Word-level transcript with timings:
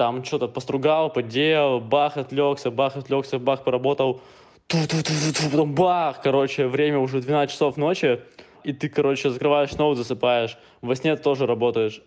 там 0.00 0.24
что-то 0.24 0.48
постругал, 0.48 1.12
поделал, 1.12 1.78
бах, 1.78 2.16
отвлекся, 2.16 2.70
бах, 2.70 2.96
отвлекся, 2.96 3.38
бах, 3.38 3.64
поработал, 3.64 4.22
ту-ту-ту-ту, 4.66 5.50
потом 5.50 5.74
бах, 5.74 6.22
короче, 6.22 6.68
время 6.68 7.00
уже 7.00 7.20
12 7.20 7.52
часов 7.52 7.76
ночи, 7.76 8.18
и 8.64 8.72
ты, 8.72 8.88
короче, 8.88 9.28
закрываешь 9.28 9.72
ноут, 9.72 9.98
засыпаешь. 9.98 10.56
Во 10.80 10.96
сне 10.96 11.16
тоже 11.16 11.44
работаешь. 11.46 12.00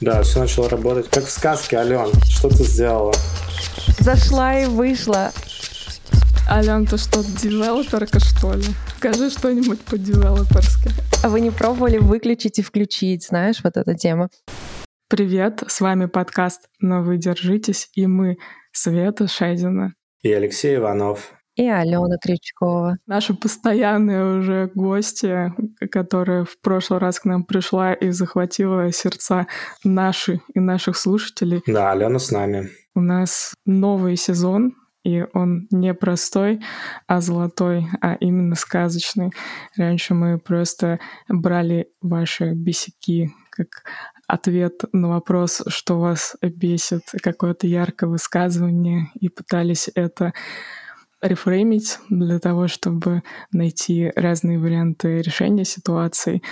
Да, 0.00 0.24
все 0.24 0.40
начало 0.40 0.68
работать. 0.68 1.08
Как 1.08 1.24
в 1.24 1.30
сказке, 1.30 1.76
Ален. 1.76 2.10
Что 2.28 2.48
ты 2.48 2.64
сделала? 2.64 3.14
Зашла 4.00 4.58
и 4.58 4.66
вышла. 4.66 5.30
Ален, 6.48 6.86
ты 6.86 6.96
что, 6.96 7.24
девелоперка, 7.24 8.20
что 8.20 8.54
ли? 8.54 8.62
Скажи 8.98 9.30
что-нибудь 9.30 9.80
по-девелоперски. 9.80 10.90
А 11.24 11.28
вы 11.28 11.40
не 11.40 11.50
пробовали 11.50 11.98
выключить 11.98 12.60
и 12.60 12.62
включить, 12.62 13.26
знаешь, 13.26 13.64
вот 13.64 13.76
эта 13.76 13.94
тема? 13.96 14.28
Привет, 15.08 15.64
с 15.66 15.80
вами 15.80 16.06
подкаст 16.06 16.68
«Но 16.78 17.02
вы 17.02 17.16
держитесь» 17.18 17.90
и 17.94 18.06
мы, 18.06 18.36
Света 18.70 19.26
Шайзина. 19.26 19.94
И 20.22 20.32
Алексей 20.32 20.76
Иванов. 20.76 21.32
И 21.56 21.68
Алена 21.68 22.16
Крючкова. 22.22 22.98
Наши 23.06 23.34
постоянные 23.34 24.38
уже 24.38 24.70
гости, 24.72 25.52
которая 25.90 26.44
в 26.44 26.60
прошлый 26.60 27.00
раз 27.00 27.18
к 27.18 27.24
нам 27.24 27.42
пришла 27.42 27.92
и 27.92 28.10
захватила 28.10 28.92
сердца 28.92 29.48
наши 29.82 30.40
и 30.54 30.60
наших 30.60 30.96
слушателей. 30.96 31.62
Да, 31.66 31.90
Алена 31.90 32.20
с 32.20 32.30
нами. 32.30 32.68
У 32.94 33.00
нас 33.00 33.52
новый 33.64 34.16
сезон, 34.16 34.74
и 35.06 35.24
он 35.34 35.68
не 35.70 35.94
простой, 35.94 36.60
а 37.06 37.20
золотой, 37.20 37.86
а 38.00 38.14
именно 38.14 38.56
сказочный. 38.56 39.30
Раньше 39.76 40.14
мы 40.14 40.38
просто 40.38 40.98
брали 41.28 41.88
ваши 42.02 42.54
бесяки 42.54 43.30
как 43.50 43.84
ответ 44.26 44.82
на 44.92 45.08
вопрос, 45.08 45.62
что 45.68 46.00
вас 46.00 46.36
бесит, 46.42 47.02
какое-то 47.22 47.68
яркое 47.68 48.10
высказывание, 48.10 49.06
и 49.14 49.28
пытались 49.28 49.88
это 49.94 50.32
рефреймить 51.22 51.98
для 52.10 52.40
того, 52.40 52.66
чтобы 52.66 53.22
найти 53.52 54.12
разные 54.16 54.58
варианты 54.58 55.22
решения 55.22 55.64
ситуации. 55.64 56.42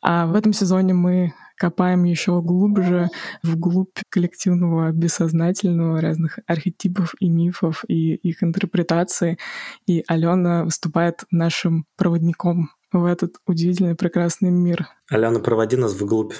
А 0.00 0.26
в 0.26 0.36
этом 0.36 0.52
сезоне 0.52 0.94
мы 0.94 1.32
копаем 1.58 2.04
еще 2.04 2.40
глубже, 2.40 3.08
вглубь 3.42 3.98
коллективного 4.08 4.90
бессознательного, 4.92 6.00
разных 6.00 6.38
архетипов 6.46 7.14
и 7.20 7.28
мифов, 7.28 7.84
и 7.88 8.14
их 8.14 8.42
интерпретации. 8.42 9.38
И 9.86 10.04
Алена 10.06 10.64
выступает 10.64 11.24
нашим 11.30 11.84
проводником 11.96 12.70
в 12.92 13.04
этот 13.04 13.36
удивительный 13.46 13.94
прекрасный 13.94 14.50
мир. 14.50 14.86
Алена, 15.10 15.40
проводи 15.40 15.76
нас 15.76 15.94
вглубь. 15.94 16.32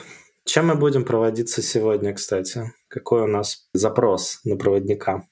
Чем 0.44 0.68
мы 0.68 0.76
будем 0.76 1.04
проводиться 1.04 1.60
сегодня, 1.60 2.14
кстати? 2.14 2.72
Какой 2.88 3.22
у 3.22 3.26
нас 3.26 3.68
запрос 3.74 4.40
на 4.44 4.56
проводника? 4.56 5.24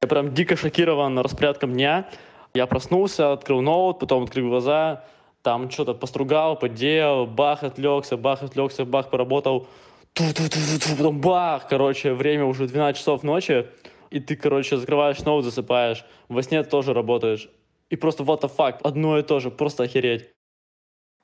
Я 0.00 0.08
прям 0.08 0.32
дико 0.32 0.54
шокирован 0.54 1.18
распорядком 1.18 1.72
дня. 1.72 2.08
Я 2.54 2.66
проснулся, 2.66 3.32
открыл 3.32 3.62
ноут, 3.62 3.98
потом 3.98 4.24
открыл 4.24 4.48
глаза, 4.48 5.04
там 5.42 5.70
что-то 5.70 5.94
постругал, 5.94 6.58
поделал, 6.58 7.26
бах, 7.26 7.62
отвлекся, 7.62 8.16
бах, 8.16 8.42
отвлекся, 8.42 8.84
бах, 8.84 9.10
поработал, 9.10 9.66
потом 10.14 11.20
бах, 11.20 11.68
короче, 11.68 12.12
время 12.12 12.44
уже 12.44 12.66
12 12.66 12.98
часов 12.98 13.22
ночи, 13.22 13.66
и 14.10 14.20
ты, 14.20 14.36
короче, 14.36 14.76
закрываешь 14.76 15.20
ноут, 15.20 15.44
засыпаешь. 15.44 16.04
Во 16.28 16.42
сне 16.42 16.62
тоже 16.64 16.92
работаешь. 16.92 17.48
И 17.90 17.96
просто 17.96 18.22
what 18.22 18.40
the 18.40 18.50
fuck, 18.54 18.76
одно 18.82 19.18
и 19.18 19.22
то 19.22 19.40
же, 19.40 19.50
просто 19.50 19.84
охереть. 19.84 20.30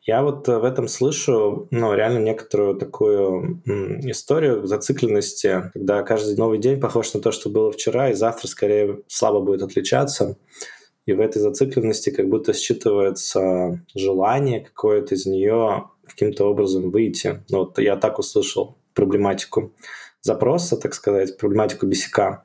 Я 0.03 0.23
вот 0.23 0.49
э, 0.49 0.59
в 0.59 0.65
этом 0.65 0.87
слышу, 0.87 1.67
ну, 1.73 1.93
реально 1.93 2.19
некоторую 2.19 2.77
такую 2.77 3.61
историю 4.09 4.65
зацикленности, 4.65 5.71
когда 5.75 6.03
каждый 6.05 6.37
новый 6.37 6.59
день 6.59 6.81
похож 6.81 7.13
на 7.13 7.21
то, 7.21 7.33
что 7.33 7.51
было 7.51 7.73
вчера, 7.73 8.11
и 8.11 8.15
завтра 8.15 8.47
скорее 8.47 9.03
слабо 9.09 9.41
будет 9.41 9.63
отличаться. 9.63 10.37
И 11.07 11.13
в 11.13 11.21
этой 11.21 11.39
зацикленности 11.39 12.11
как 12.11 12.29
будто 12.29 12.53
считывается 12.53 13.79
желание 13.95 14.61
какое-то 14.61 15.15
из 15.15 15.25
нее 15.27 15.89
каким-то 16.05 16.47
образом 16.47 16.91
выйти. 16.91 17.43
Ну, 17.49 17.59
вот 17.59 17.79
я 17.79 17.97
так 17.97 18.19
услышал 18.19 18.77
проблематику 18.95 19.73
запроса, 20.21 20.77
так 20.77 20.95
сказать, 20.95 21.39
проблематику 21.39 21.87
бесика. 21.87 22.45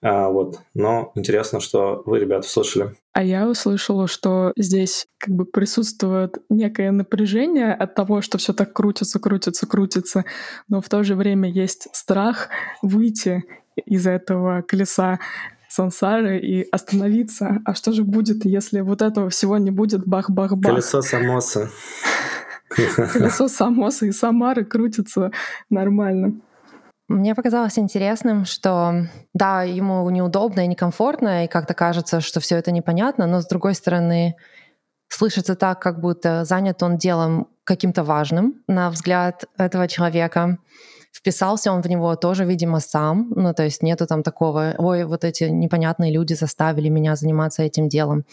А, 0.00 0.28
вот. 0.28 0.60
Но 0.74 1.10
интересно, 1.16 1.60
что 1.60 2.02
вы, 2.06 2.20
ребята, 2.20 2.46
слышали. 2.46 2.94
А 3.12 3.24
я 3.24 3.48
услышала, 3.48 4.06
что 4.06 4.52
здесь 4.56 5.06
как 5.18 5.34
бы 5.34 5.44
присутствует 5.44 6.38
некое 6.48 6.92
напряжение 6.92 7.72
от 7.72 7.94
того, 7.94 8.20
что 8.20 8.38
все 8.38 8.52
так 8.52 8.72
крутится, 8.72 9.18
крутится, 9.18 9.66
крутится, 9.66 10.24
но 10.68 10.80
в 10.80 10.88
то 10.88 11.02
же 11.02 11.16
время 11.16 11.50
есть 11.50 11.88
страх 11.92 12.48
выйти 12.80 13.44
из 13.86 14.06
этого 14.06 14.62
колеса 14.62 15.18
сансары 15.68 16.38
и 16.38 16.68
остановиться. 16.70 17.60
А 17.64 17.74
что 17.74 17.92
же 17.92 18.04
будет, 18.04 18.44
если 18.44 18.80
вот 18.80 19.02
этого 19.02 19.28
всего 19.30 19.58
не 19.58 19.70
будет 19.70 20.06
бах-бах-бах? 20.06 20.72
Колесо 20.72 21.02
самоса. 21.02 21.70
Колесо 22.68 23.48
самоса 23.48 24.06
и 24.06 24.12
Самары 24.12 24.64
крутится 24.64 25.30
нормально. 25.70 26.40
Мне 27.08 27.34
показалось 27.34 27.78
интересным, 27.78 28.44
что 28.44 29.06
да, 29.32 29.62
ему 29.62 30.08
неудобно 30.10 30.60
и 30.60 30.66
некомфортно, 30.66 31.44
и 31.44 31.48
как-то 31.48 31.72
кажется, 31.72 32.20
что 32.20 32.40
все 32.40 32.56
это 32.56 32.70
непонятно, 32.70 33.26
но 33.26 33.40
с 33.40 33.46
другой 33.46 33.74
стороны, 33.74 34.36
слышится 35.08 35.56
так, 35.56 35.80
как 35.80 36.00
будто 36.00 36.44
занят 36.44 36.82
он 36.82 36.98
делом 36.98 37.48
каким-то 37.64 38.04
важным, 38.04 38.62
на 38.66 38.90
взгляд 38.90 39.46
этого 39.56 39.88
человека. 39.88 40.58
Вписался 41.18 41.72
он 41.72 41.82
в 41.82 41.86
него 41.86 42.14
тоже, 42.14 42.44
видимо, 42.44 42.78
сам. 42.78 43.32
Ну, 43.34 43.52
то 43.52 43.64
есть 43.64 43.82
нету 43.82 44.06
там 44.06 44.22
такого, 44.22 44.76
ой, 44.78 45.04
вот 45.04 45.24
эти 45.24 45.44
непонятные 45.44 46.12
люди 46.12 46.34
заставили 46.34 46.88
меня 46.88 47.16
заниматься 47.16 47.64
этим 47.64 47.88
делом. 47.88 48.24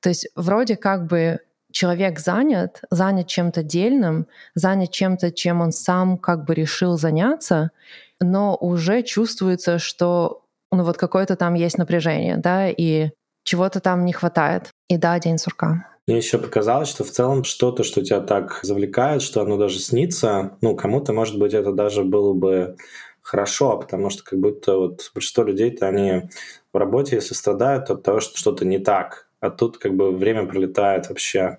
То 0.00 0.08
есть 0.08 0.28
вроде 0.34 0.76
как 0.76 1.06
бы 1.06 1.40
человек 1.70 2.18
занят, 2.18 2.80
занят 2.90 3.26
чем-то 3.26 3.62
дельным, 3.62 4.26
занят 4.54 4.90
чем-то, 4.90 5.32
чем 5.32 5.60
он 5.60 5.70
сам 5.70 6.16
как 6.16 6.46
бы 6.46 6.54
решил 6.54 6.96
заняться, 6.96 7.72
но 8.20 8.56
уже 8.56 9.02
чувствуется, 9.02 9.78
что 9.78 10.44
ну 10.72 10.82
вот 10.82 10.96
какое-то 10.96 11.36
там 11.36 11.52
есть 11.52 11.76
напряжение, 11.76 12.38
да, 12.38 12.70
и 12.70 13.10
чего-то 13.44 13.80
там 13.80 14.06
не 14.06 14.14
хватает. 14.14 14.70
И 14.88 14.96
да, 14.96 15.18
день 15.18 15.36
сурка. 15.36 15.93
Мне 16.06 16.18
еще 16.18 16.38
показалось, 16.38 16.88
что 16.88 17.02
в 17.02 17.10
целом 17.10 17.44
что-то, 17.44 17.82
что 17.82 18.04
тебя 18.04 18.20
так 18.20 18.60
завлекает, 18.62 19.22
что 19.22 19.40
оно 19.40 19.56
даже 19.56 19.78
снится, 19.78 20.56
ну, 20.60 20.76
кому-то, 20.76 21.14
может 21.14 21.38
быть, 21.38 21.54
это 21.54 21.72
даже 21.72 22.04
было 22.04 22.34
бы 22.34 22.76
хорошо, 23.22 23.78
потому 23.78 24.10
что 24.10 24.22
как 24.22 24.38
будто 24.38 24.76
вот 24.76 25.10
большинство 25.14 25.44
людей-то 25.44 25.88
они 25.88 26.28
в 26.72 26.76
работе, 26.76 27.16
если 27.16 27.34
страдают 27.34 27.90
от 27.90 28.02
того, 28.02 28.20
что 28.20 28.36
что-то 28.36 28.66
не 28.66 28.78
так, 28.78 29.28
а 29.40 29.50
тут 29.50 29.78
как 29.78 29.94
бы 29.94 30.14
время 30.14 30.46
пролетает 30.46 31.08
вообще 31.08 31.58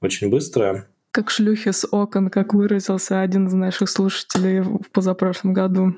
очень 0.00 0.30
быстро. 0.30 0.86
Как 1.12 1.30
шлюхи 1.30 1.70
с 1.70 1.86
окон, 1.90 2.28
как 2.28 2.54
выразился 2.54 3.20
один 3.20 3.46
из 3.46 3.52
наших 3.52 3.88
слушателей 3.88 4.60
в 4.60 4.90
позапрошлом 4.92 5.52
году. 5.52 5.94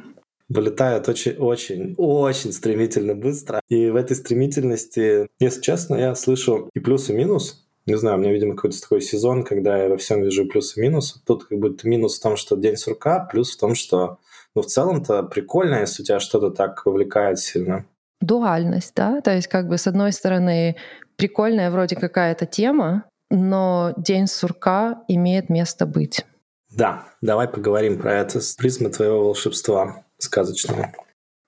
Вылетает 0.49 1.09
очень, 1.09 1.37
очень, 1.37 1.94
очень 1.97 2.53
стремительно 2.53 3.15
быстро. 3.15 3.60
И 3.69 3.89
в 3.89 3.97
этой 3.97 4.15
стремительности, 4.15 5.28
если 5.39 5.60
честно, 5.62 5.97
я 5.97 6.15
слышу 6.15 6.69
и 6.75 6.81
плюс, 6.81 7.09
и 7.09 7.15
минус. 7.15 7.62
Не 7.87 7.97
знаю, 7.97 8.19
у 8.19 8.20
меня, 8.20 8.32
видимо, 8.32 8.54
какой-то 8.54 8.81
такой 8.81 9.00
сезон, 9.00 9.44
когда 9.44 9.82
я 9.82 9.88
во 9.88 9.97
всем 9.97 10.22
вижу 10.22 10.47
плюс 10.47 10.76
и 10.76 10.81
минус. 10.81 11.20
Тут 11.26 11.44
как 11.44 11.59
будто 11.59 11.88
минус 11.88 12.19
в 12.19 12.22
том, 12.22 12.37
что 12.37 12.56
день 12.56 12.76
сурка, 12.76 13.28
плюс 13.31 13.54
в 13.54 13.59
том, 13.59 13.75
что 13.75 14.19
ну, 14.54 14.62
в 14.62 14.66
целом-то 14.66 15.22
прикольно, 15.25 15.81
если 15.81 16.03
у 16.03 16.06
тебя 16.06 16.21
что-то 16.21 16.50
так 16.50 16.84
вовлекает 16.87 17.38
сильно. 17.38 17.87
Дуальность, 18.21 18.94
да? 18.94 19.21
То 19.21 19.34
есть 19.34 19.48
как 19.48 19.69
бы 19.69 19.78
с 19.78 19.87
одной 19.87 20.12
стороны 20.12 20.76
прикольная 21.16 21.71
вроде 21.71 21.97
какая-то 21.97 22.47
тема, 22.47 23.04
но 23.31 23.94
День 23.97 24.26
сурка 24.26 25.03
имеет 25.09 25.48
место 25.48 25.87
быть. 25.87 26.25
Да, 26.71 27.04
давай 27.21 27.48
поговорим 27.48 27.98
про 27.98 28.15
это 28.15 28.41
с 28.41 28.54
призмы 28.54 28.91
твоего 28.91 29.24
волшебства 29.24 30.04
сказочного. 30.18 30.92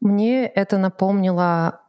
Мне 0.00 0.46
это 0.46 0.78
напомнило 0.78 1.80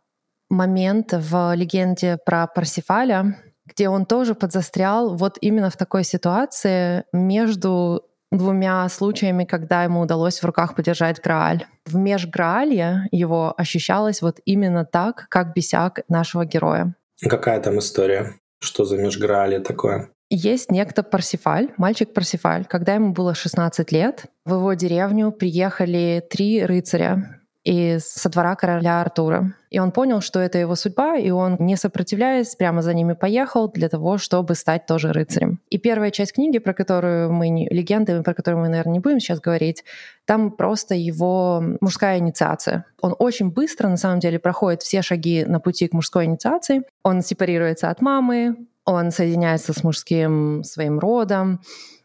момент 0.49 1.13
в 1.13 1.53
легенде 1.55 2.17
про 2.23 2.47
Парсифаля, 2.47 3.37
где 3.65 3.89
он 3.89 4.05
тоже 4.05 4.35
подзастрял 4.35 5.15
вот 5.15 5.37
именно 5.41 5.69
в 5.69 5.77
такой 5.77 6.03
ситуации 6.03 7.03
между 7.11 8.03
двумя 8.31 8.87
случаями, 8.89 9.45
когда 9.45 9.83
ему 9.83 10.01
удалось 10.01 10.39
в 10.39 10.45
руках 10.45 10.75
подержать 10.75 11.21
Грааль. 11.21 11.65
В 11.85 11.95
межграалье 11.95 13.07
его 13.11 13.53
ощущалось 13.55 14.21
вот 14.21 14.39
именно 14.45 14.85
так, 14.85 15.27
как 15.29 15.53
бесяк 15.53 16.01
нашего 16.09 16.45
героя. 16.45 16.95
Какая 17.21 17.59
там 17.61 17.79
история? 17.79 18.33
Что 18.59 18.85
за 18.85 18.97
межграалье 18.97 19.59
такое? 19.59 20.09
Есть 20.29 20.71
некто 20.71 21.03
Парсифаль, 21.03 21.69
мальчик 21.77 22.13
Парсифаль. 22.13 22.65
Когда 22.65 22.95
ему 22.95 23.13
было 23.13 23.35
16 23.35 23.91
лет, 23.91 24.25
в 24.43 24.55
его 24.55 24.73
деревню 24.73 25.31
приехали 25.31 26.23
три 26.29 26.65
рыцаря 26.65 27.44
из 27.65 28.07
со 28.07 28.29
двора 28.29 28.55
короля 28.55 29.01
Артура. 29.01 29.55
И 29.71 29.79
он 29.79 29.91
понял, 29.91 30.21
что 30.21 30.39
это 30.39 30.59
его 30.59 30.75
судьба, 30.75 31.17
и 31.17 31.31
он, 31.31 31.57
не 31.59 31.75
сопротивляясь, 31.75 32.55
прямо 32.55 32.83
за 32.83 32.93
ними 32.93 33.13
поехал 33.13 33.69
для 33.69 33.89
того, 33.89 34.19
чтобы 34.19 34.53
стать 34.53 34.85
тоже 34.85 35.11
рыцарем. 35.11 35.59
И 35.69 35.79
первая 35.79 36.11
часть 36.11 36.33
книги, 36.33 36.59
про 36.59 36.73
которую 36.73 37.33
мы 37.33 37.49
не... 37.49 37.67
легенды, 37.67 38.21
про 38.21 38.35
которую 38.35 38.61
мы, 38.61 38.69
наверное, 38.69 38.93
не 38.93 38.99
будем 38.99 39.19
сейчас 39.19 39.39
говорить, 39.39 39.83
там 40.25 40.51
просто 40.51 40.93
его 40.93 41.61
мужская 41.81 42.19
инициация. 42.19 42.85
Он 43.01 43.15
очень 43.17 43.49
быстро, 43.49 43.89
на 43.89 43.97
самом 43.97 44.19
деле, 44.19 44.37
проходит 44.37 44.83
все 44.83 45.01
шаги 45.01 45.43
на 45.43 45.59
пути 45.59 45.87
к 45.87 45.93
мужской 45.93 46.25
инициации. 46.25 46.83
Он 47.03 47.23
сепарируется 47.23 47.89
от 47.89 47.99
мамы, 47.99 48.55
он 48.85 49.09
соединяется 49.09 49.73
с 49.73 49.83
мужским 49.83 50.63
своим 50.63 50.99
родом, 50.99 51.61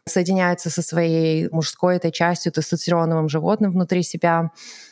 соединяется 0.07 0.71
со 0.71 0.81
своей 0.81 1.47
мужской 1.51 1.97
этой 1.97 2.11
частью, 2.11 2.51
тестостероновым 2.51 3.29
животным 3.29 3.71
внутри 3.71 4.01
себя, 4.01 4.49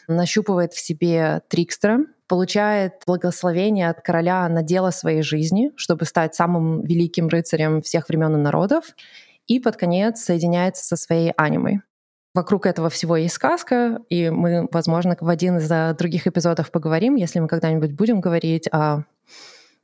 нащупывает 0.09 0.73
в 0.73 0.79
себе 0.79 1.41
трикстера, 1.47 1.99
получает 2.27 3.03
благословение 3.07 3.89
от 3.89 4.01
короля 4.01 4.47
на 4.49 4.61
дело 4.61 4.91
своей 4.91 5.21
жизни, 5.21 5.71
чтобы 5.75 6.05
стать 6.05 6.35
самым 6.35 6.83
великим 6.83 7.27
рыцарем 7.27 7.81
всех 7.81 8.09
времен 8.09 8.35
и 8.35 8.39
народов, 8.39 8.95
и 9.47 9.59
под 9.59 9.77
конец 9.77 10.21
соединяется 10.21 10.85
со 10.85 10.95
своей 10.95 11.33
анимой. 11.37 11.81
Вокруг 12.35 12.67
этого 12.67 12.89
всего 12.89 13.17
есть 13.17 13.33
сказка, 13.33 13.99
и 14.09 14.29
мы, 14.29 14.67
возможно, 14.71 15.17
в 15.19 15.27
один 15.27 15.57
из 15.57 15.69
э, 15.71 15.95
других 15.97 16.27
эпизодов 16.27 16.69
поговорим, 16.69 17.15
если 17.15 17.39
мы 17.39 17.47
когда-нибудь 17.47 17.93
будем 17.93 18.21
говорить 18.21 18.67
о 18.71 19.05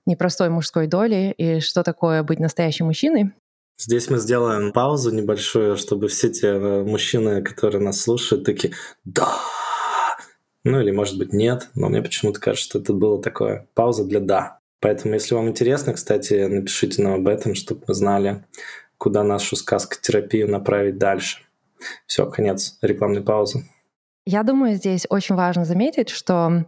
непростой 0.05 0.49
мужской 0.49 0.85
доле 0.85 1.31
и 1.31 1.59
что 1.59 1.81
такое 1.81 2.21
быть 2.21 2.39
настоящим 2.39 2.85
мужчиной. 2.85 3.31
Здесь 3.77 4.09
мы 4.11 4.19
сделаем 4.19 4.71
паузу 4.71 5.11
небольшую, 5.11 5.75
чтобы 5.75 6.07
все 6.07 6.29
те 6.29 6.47
э, 6.47 6.83
мужчины, 6.83 7.41
которые 7.41 7.81
нас 7.81 7.99
слушают, 7.99 8.45
такие 8.45 8.73
«Да!» 9.03 9.39
Ну 10.65 10.81
или, 10.81 10.89
может 10.89 11.19
быть, 11.19 11.31
нет, 11.31 11.69
но 11.75 11.89
мне 11.89 12.01
почему-то 12.01 12.39
кажется, 12.39 12.67
что 12.67 12.79
это 12.79 12.91
было 12.91 13.21
такое 13.21 13.67
пауза 13.75 14.03
для 14.03 14.19
«да». 14.19 14.59
Поэтому, 14.81 15.13
если 15.13 15.35
вам 15.35 15.47
интересно, 15.47 15.93
кстати, 15.93 16.45
напишите 16.45 17.03
нам 17.03 17.13
об 17.13 17.27
этом, 17.27 17.53
чтобы 17.53 17.83
мы 17.87 17.93
знали, 17.93 18.43
куда 18.97 19.23
нашу 19.23 19.55
сказкотерапию 19.55 20.49
направить 20.49 20.97
дальше. 20.97 21.43
Все, 22.07 22.29
конец 22.29 22.79
рекламной 22.81 23.21
паузы. 23.21 23.63
Я 24.25 24.41
думаю, 24.41 24.75
здесь 24.75 25.05
очень 25.07 25.35
важно 25.35 25.65
заметить, 25.65 26.09
что 26.09 26.65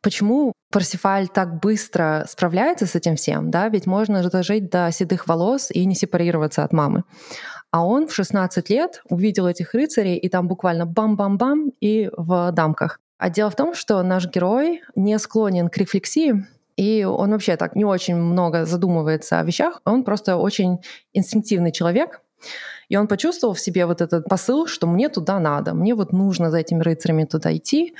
почему 0.00 0.54
Парсифаль 0.70 1.28
так 1.28 1.60
быстро 1.60 2.24
справляется 2.26 2.86
с 2.86 2.94
этим 2.94 3.16
всем, 3.16 3.50
да, 3.50 3.68
ведь 3.68 3.84
можно 3.84 4.26
дожить 4.30 4.70
до 4.70 4.90
седых 4.90 5.28
волос 5.28 5.70
и 5.70 5.84
не 5.84 5.94
сепарироваться 5.94 6.64
от 6.64 6.72
мамы. 6.72 7.04
А 7.70 7.86
он 7.86 8.08
в 8.08 8.14
16 8.14 8.70
лет 8.70 9.02
увидел 9.10 9.46
этих 9.46 9.74
рыцарей, 9.74 10.16
и 10.16 10.30
там 10.30 10.48
буквально 10.48 10.86
бам-бам-бам 10.86 11.72
и 11.80 12.10
в 12.16 12.52
дамках. 12.52 13.01
А 13.22 13.30
дело 13.30 13.50
в 13.50 13.54
том, 13.54 13.72
что 13.72 14.02
наш 14.02 14.26
герой 14.26 14.82
не 14.96 15.16
склонен 15.16 15.68
к 15.68 15.76
рефлексии, 15.76 16.44
и 16.76 17.04
он 17.04 17.30
вообще 17.30 17.56
так 17.56 17.76
не 17.76 17.84
очень 17.84 18.16
много 18.16 18.64
задумывается 18.64 19.38
о 19.38 19.44
вещах, 19.44 19.80
он 19.84 20.02
просто 20.02 20.36
очень 20.36 20.78
инстинктивный 21.12 21.70
человек, 21.70 22.20
и 22.88 22.96
он 22.96 23.06
почувствовал 23.06 23.54
в 23.54 23.60
себе 23.60 23.86
вот 23.86 24.00
этот 24.00 24.24
посыл, 24.28 24.66
что 24.66 24.88
мне 24.88 25.08
туда 25.08 25.38
надо, 25.38 25.72
мне 25.72 25.94
вот 25.94 26.12
нужно 26.12 26.50
за 26.50 26.58
этими 26.58 26.82
рыцарями 26.82 27.22
туда 27.22 27.56
идти 27.56 27.94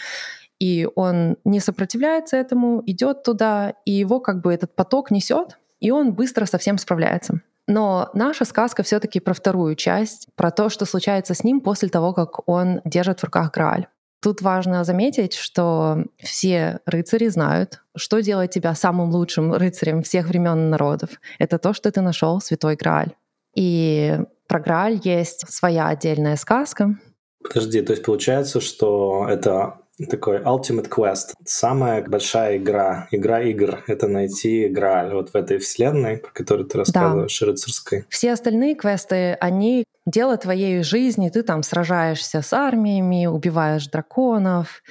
и 0.58 0.88
он 0.96 1.36
не 1.44 1.60
сопротивляется 1.60 2.36
этому, 2.36 2.82
идет 2.86 3.22
туда, 3.22 3.74
и 3.84 3.92
его 3.92 4.18
как 4.18 4.40
бы 4.42 4.52
этот 4.52 4.74
поток 4.74 5.12
несет, 5.12 5.56
и 5.78 5.92
он 5.92 6.14
быстро 6.14 6.46
совсем 6.46 6.78
справляется. 6.78 7.42
Но 7.68 8.10
наша 8.12 8.44
сказка 8.44 8.82
все-таки 8.82 9.20
про 9.20 9.34
вторую 9.34 9.76
часть, 9.76 10.26
про 10.34 10.50
то, 10.50 10.68
что 10.68 10.84
случается 10.84 11.34
с 11.34 11.44
ним 11.44 11.60
после 11.60 11.88
того, 11.88 12.12
как 12.12 12.48
он 12.48 12.80
держит 12.84 13.20
в 13.20 13.24
руках 13.24 13.52
Грааль. 13.52 13.86
Тут 14.22 14.40
важно 14.40 14.84
заметить, 14.84 15.34
что 15.34 16.04
все 16.18 16.78
рыцари 16.86 17.26
знают, 17.26 17.82
что 17.96 18.20
делает 18.20 18.52
тебя 18.52 18.72
самым 18.76 19.10
лучшим 19.10 19.52
рыцарем 19.52 20.02
всех 20.04 20.28
времен 20.28 20.70
народов. 20.70 21.10
Это 21.40 21.58
то, 21.58 21.72
что 21.72 21.90
ты 21.90 22.00
нашел 22.02 22.40
Святой 22.40 22.76
Грааль. 22.76 23.16
И 23.56 24.20
про 24.46 24.60
Грааль 24.60 25.00
есть 25.02 25.52
своя 25.52 25.88
отдельная 25.88 26.36
сказка. 26.36 26.96
Подожди, 27.42 27.82
то 27.82 27.92
есть 27.92 28.04
получается, 28.04 28.60
что 28.60 29.26
это 29.28 29.81
такой 30.08 30.38
Ultimate 30.38 30.88
Quest. 30.88 31.34
Самая 31.44 32.02
большая 32.02 32.56
игра, 32.56 33.08
игра 33.10 33.42
игр— 33.42 33.84
это 33.86 34.08
найти 34.08 34.68
Грааль 34.68 35.12
вот 35.12 35.30
в 35.30 35.36
этой 35.36 35.58
вселенной, 35.58 36.18
про 36.18 36.30
которую 36.30 36.66
ты 36.66 36.78
рассказываешь, 36.78 37.38
да. 37.40 37.46
рыцарской. 37.46 38.04
Все 38.08 38.32
остальные 38.32 38.74
квесты, 38.74 39.34
они 39.40 39.84
дело 40.06 40.36
твоей 40.36 40.82
жизни. 40.82 41.28
Ты 41.28 41.42
там 41.42 41.62
сражаешься 41.62 42.42
с 42.42 42.52
армиями, 42.52 43.26
убиваешь 43.26 43.86
драконов, 43.88 44.82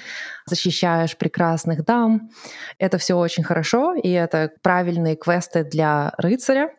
защищаешь 0.46 1.18
прекрасных 1.18 1.84
дам. 1.86 2.30
Это 2.78 2.98
все 2.98 3.16
очень 3.16 3.44
хорошо, 3.44 3.94
и 3.96 4.10
это 4.10 4.52
правильные 4.62 5.16
квесты 5.16 5.64
для 5.64 6.14
рыцаря. 6.18 6.72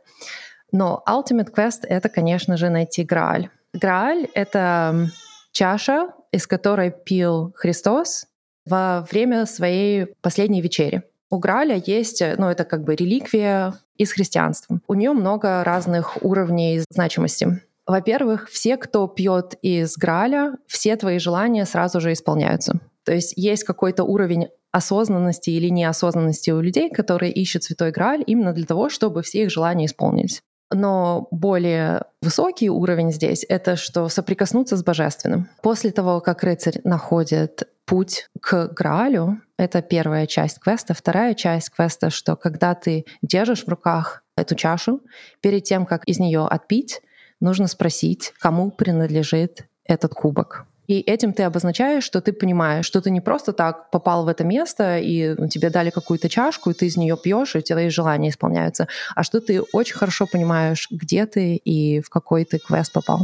Но 0.71 1.03
Ultimate 1.07 1.53
Quest— 1.55 1.81
это, 1.83 2.09
конечно 2.09 2.57
же, 2.57 2.71
найти 2.71 3.05
Грааль. 3.05 3.51
Грааль— 3.75 4.29
это 4.35 5.11
чаша, 5.53 6.09
из 6.33 6.47
которой 6.47 6.91
пил 6.91 7.53
Христос 7.57 8.27
во 8.67 9.07
время 9.11 9.47
своей 9.47 10.07
последней 10.21 10.61
вечери. 10.61 11.03
У 11.31 11.39
Граля 11.39 11.77
есть, 11.77 12.23
ну 12.39 12.49
это 12.49 12.65
как 12.65 12.85
бы 12.85 12.95
реликвия 12.95 13.75
из 13.97 14.13
христианства. 14.13 14.81
У 14.87 14.95
нее 14.95 15.13
много 15.13 15.65
разных 15.65 16.23
уровней 16.23 16.83
значимости. 16.91 17.63
Во-первых, 17.87 18.49
все, 18.51 18.77
кто 18.77 19.07
пьет 19.09 19.55
из 19.63 19.97
Граля, 19.97 20.55
все 20.67 20.97
твои 20.97 21.19
желания 21.19 21.65
сразу 21.67 22.01
же 22.01 22.13
исполняются. 22.13 22.81
То 23.05 23.13
есть 23.13 23.35
есть 23.37 23.65
какой-то 23.65 24.05
уровень 24.05 24.49
осознанности 24.71 25.51
или 25.51 25.69
неосознанности 25.69 26.51
у 26.51 26.61
людей, 26.61 26.91
которые 26.91 27.33
ищут 27.33 27.65
Святой 27.65 27.91
Грааль 27.91 28.23
именно 28.27 28.53
для 28.53 28.65
того, 28.65 28.89
чтобы 28.89 29.23
все 29.23 29.43
их 29.43 29.51
желания 29.51 29.87
исполнились. 29.87 30.43
Но 30.73 31.29
более 31.31 32.05
высокий 32.21 32.71
уровень 32.71 33.13
здесь— 33.13 33.45
это 33.49 33.77
что 33.77 34.09
соприкоснуться 34.09 34.77
с 34.77 34.83
божественным. 34.83 35.49
После 35.63 35.91
того, 35.91 36.21
как 36.21 36.43
рыцарь 36.43 36.81
находит 36.85 37.69
путь 37.85 38.29
к 38.41 38.69
Граалю, 38.69 39.41
это 39.57 39.83
первая 39.83 40.27
часть 40.27 40.59
квеста. 40.59 40.95
Вторая 40.95 41.35
часть 41.35 41.71
квеста, 41.71 42.11
что 42.11 42.37
когда 42.37 42.75
ты 42.75 43.05
держишь 43.23 43.65
в 43.65 43.69
руках 43.69 44.23
эту 44.37 44.55
чашу, 44.55 45.03
перед 45.41 45.65
тем, 45.65 45.85
как 45.87 46.05
из 46.05 46.19
нее 46.19 46.47
отпить, 46.47 47.03
нужно 47.41 47.67
спросить, 47.67 48.33
кому 48.39 48.71
принадлежит 48.71 49.67
этот 49.85 50.15
кубок. 50.15 50.67
И 50.93 51.01
этим 51.01 51.33
ты 51.33 51.45
обозначаешь, 51.45 52.05
что 52.05 52.21
ты 52.21 52.35
понимаешь, 52.35 52.85
что 52.85 53.01
ты 53.01 53.11
не 53.11 53.23
просто 53.23 53.55
так 53.55 53.91
попал 53.91 54.27
в 54.27 54.29
это 54.29 54.45
место, 54.45 54.99
и 54.99 55.35
тебе 55.49 55.71
дали 55.71 55.89
какую-то 55.89 56.29
чашку, 56.29 56.69
и 56.69 56.75
ты 56.75 56.85
из 56.85 56.99
нее 56.99 57.17
пьешь, 57.17 57.57
и 57.57 57.63
твои 57.63 57.89
желания 57.89 58.29
исполняются, 58.29 58.89
а 59.17 59.23
что 59.23 59.41
ты 59.41 59.63
очень 59.73 59.97
хорошо 59.97 60.27
понимаешь, 60.31 60.89
где 60.91 61.25
ты 61.25 61.57
и 61.57 62.03
в 62.03 62.11
какой 62.11 62.45
ты 62.45 62.59
квест 62.59 62.93
попал. 62.93 63.21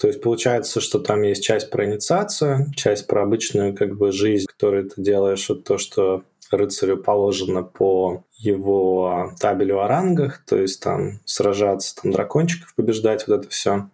То 0.00 0.08
есть 0.08 0.20
получается, 0.20 0.80
что 0.80 0.98
там 0.98 1.22
есть 1.22 1.44
часть 1.44 1.70
про 1.70 1.84
инициацию, 1.84 2.72
часть 2.74 3.06
про 3.06 3.22
обычную 3.22 3.76
как 3.76 3.96
бы 3.96 4.10
жизнь, 4.10 4.46
которую 4.48 4.90
ты 4.90 5.00
делаешь, 5.00 5.48
вот 5.48 5.62
то, 5.62 5.78
что 5.78 6.24
рыцарю 6.50 6.96
положено 6.96 7.62
по 7.62 8.24
его 8.36 9.30
табелю 9.38 9.78
о 9.78 9.86
рангах, 9.86 10.42
то 10.44 10.56
есть 10.56 10.82
там 10.82 11.20
сражаться, 11.24 11.94
там 12.02 12.10
дракончиков 12.10 12.74
побеждать, 12.74 13.28
вот 13.28 13.42
это 13.42 13.48
все 13.48 13.88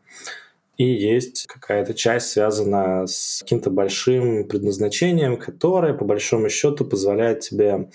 и 0.77 0.85
есть 0.85 1.47
какая-то 1.47 1.95
часть, 1.95 2.31
связанная 2.31 3.07
с 3.07 3.41
каким-то 3.43 3.71
большим 3.71 4.47
предназначением, 4.47 5.37
которое, 5.37 5.95
по 5.95 6.05
большому 6.05 6.49
счету, 6.49 6.85
позволяет 6.85 7.41
тебе 7.41 7.89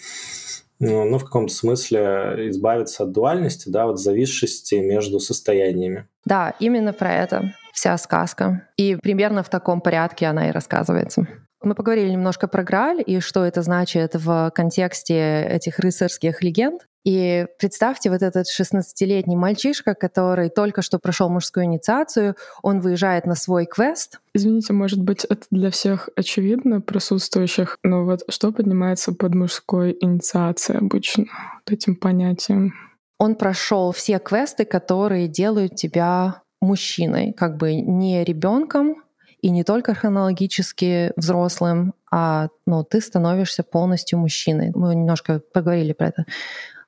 ну, 0.80 1.06
ну, 1.06 1.20
в 1.20 1.26
каком-то 1.26 1.54
смысле 1.54 2.50
избавиться 2.50 3.04
от 3.04 3.12
дуальности, 3.12 3.70
да, 3.70 3.86
вот 3.86 4.00
зависшести 4.00 4.80
между 4.80 5.20
состояниями. 5.20 6.08
Да, 6.26 6.56
именно 6.60 6.92
про 6.92 7.14
это 7.14 7.54
вся 7.72 7.96
сказка. 7.98 8.68
И 8.78 8.96
примерно 8.96 9.44
в 9.44 9.50
таком 9.50 9.80
порядке 9.82 10.26
она 10.26 10.50
и 10.50 10.52
рассказывается. 10.52 11.28
Мы 11.64 11.76
поговорили 11.76 12.10
немножко 12.10 12.48
про 12.48 12.64
Грааль 12.64 13.04
и 13.06 13.20
что 13.20 13.46
это 13.46 13.62
значит 13.62 14.16
в 14.16 14.52
контексте 14.56 15.46
этих 15.48 15.78
рыцарских 15.78 16.42
легенд. 16.42 16.88
И 17.04 17.48
представьте, 17.58 18.12
вот 18.12 18.22
этот 18.22 18.46
16-летний 18.48 19.36
мальчишка, 19.36 19.96
который 19.96 20.50
только 20.50 20.82
что 20.82 21.00
прошел 21.00 21.30
мужскую 21.30 21.66
инициацию, 21.66 22.36
он 22.62 22.80
выезжает 22.80 23.26
на 23.26 23.36
свой 23.36 23.66
квест. 23.66 24.20
Извините, 24.34 24.74
может 24.74 25.02
быть, 25.02 25.26
это 25.26 25.46
для 25.50 25.72
всех 25.72 26.10
очевидно 26.16 26.80
присутствующих, 26.80 27.78
но 27.84 28.06
вот 28.06 28.22
что 28.30 28.52
поднимается 28.52 29.14
под 29.14 29.34
мужской 29.34 29.98
инициацией 30.00 30.80
обычно, 30.80 31.26
вот 31.66 31.74
этим 31.74 31.96
понятием? 31.96 32.74
Он 33.18 33.36
прошел 33.36 33.92
все 33.92 34.20
квесты, 34.20 34.66
которые 34.66 35.28
делают 35.28 35.76
тебя 35.76 36.42
мужчиной, 36.62 37.34
как 37.34 37.58
бы 37.58 37.76
не 37.76 38.24
ребенком 38.24 39.04
и 39.42 39.50
не 39.50 39.64
только 39.64 39.96
хронологически 39.96 41.14
взрослым, 41.16 41.94
а 42.12 42.50
ну, 42.68 42.84
ты 42.84 43.02
становишься 43.02 43.64
полностью 43.64 44.20
мужчиной. 44.20 44.72
Мы 44.76 44.94
немножко 44.94 45.40
поговорили 45.40 45.94
про 45.94 46.10
это 46.10 46.26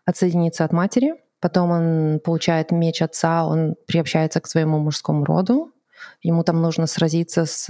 отсоединиться 0.05 0.65
от 0.65 0.73
матери. 0.73 1.15
Потом 1.39 1.71
он 1.71 2.19
получает 2.23 2.71
меч 2.71 3.01
отца, 3.01 3.45
он 3.45 3.75
приобщается 3.87 4.39
к 4.39 4.47
своему 4.47 4.79
мужскому 4.79 5.25
роду. 5.25 5.71
Ему 6.21 6.43
там 6.43 6.61
нужно 6.61 6.87
сразиться 6.87 7.45
с 7.45 7.67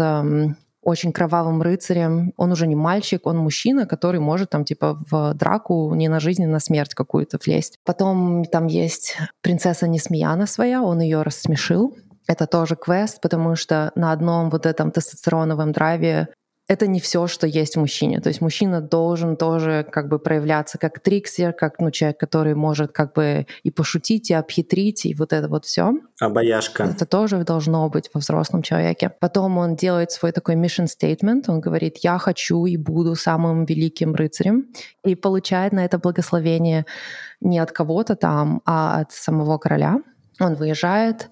очень 0.84 1.12
кровавым 1.13 1.62
рыцарем. 1.62 2.34
Он 2.38 2.52
уже 2.52 2.68
не 2.68 2.75
мальчик, 2.75 3.25
он 3.25 3.38
мужчина, 3.38 3.86
который 3.86 4.20
может 4.20 4.50
там 4.50 4.66
типа 4.66 5.00
в 5.10 5.34
драку 5.34 5.94
не 5.96 6.08
на 6.10 6.20
жизнь, 6.20 6.44
а 6.44 6.48
на 6.48 6.60
смерть 6.60 6.94
какую-то 6.94 7.40
влезть. 7.44 7.80
Потом 7.86 8.46
там 8.46 8.68
есть 8.68 9.18
принцесса 9.42 9.88
Несмеяна 9.88 10.46
своя, 10.46 10.84
он 10.84 11.00
ее 11.00 11.22
рассмешил. 11.22 11.96
Это 12.28 12.48
тоже 12.48 12.75
квест, 12.75 13.22
потому 13.22 13.56
что 13.56 13.92
на 13.96 14.12
одном 14.12 14.50
вот 14.50 14.66
этом 14.66 14.92
тестостероновом 14.92 15.72
драйве 15.72 16.30
это 16.67 16.88
не 16.88 17.00
все, 17.01 17.27
что 17.27 17.46
есть 17.46 17.75
в 17.75 17.79
мужчине. 17.79 18.22
То 18.22 18.29
есть 18.29 18.39
мужчина 18.39 18.79
должен 18.79 19.36
тоже 19.36 19.86
как 19.91 20.08
бы 20.08 20.17
проявляться 20.17 20.77
как 20.77 21.00
триксер, 21.00 21.51
как 21.51 21.79
ну, 21.79 21.91
человек, 21.91 22.17
который 22.17 22.55
может 22.55 22.93
как 22.93 23.13
бы 23.13 23.48
и 23.63 23.72
пошутить, 23.72 24.32
и 24.32 24.34
обхитрить, 24.34 25.05
и 25.05 25.13
вот 25.13 25.34
это 25.34 25.50
вот 25.50 25.65
все. 25.65 25.93
Обаяшка. 26.22 26.84
Это 26.84 27.05
тоже 27.05 27.43
должно 27.43 27.89
быть 27.89 28.10
во 28.13 28.20
взрослом 28.20 28.62
человеке. 28.62 29.12
Потом 29.20 29.58
он 29.58 29.75
делает 29.75 30.12
свой 30.12 30.32
такой 30.32 30.55
mission 30.55 30.86
statement, 30.86 31.43
он 31.48 31.60
говорит, 31.60 31.98
я 31.98 32.17
хочу 32.17 32.65
и 32.65 32.77
буду 32.77 33.15
самым 33.15 33.65
великим 33.65 34.15
рыцарем, 34.15 34.67
и 35.03 35.15
получает 35.15 35.74
на 35.74 35.84
это 35.84 36.00
благословение 36.00 36.86
не 37.41 37.60
от 37.60 37.74
кого-то 37.74 38.15
там, 38.15 38.62
а 38.65 39.01
от 39.01 39.12
самого 39.12 39.58
короля. 39.58 39.98
Он 40.39 40.55
выезжает 40.55 41.29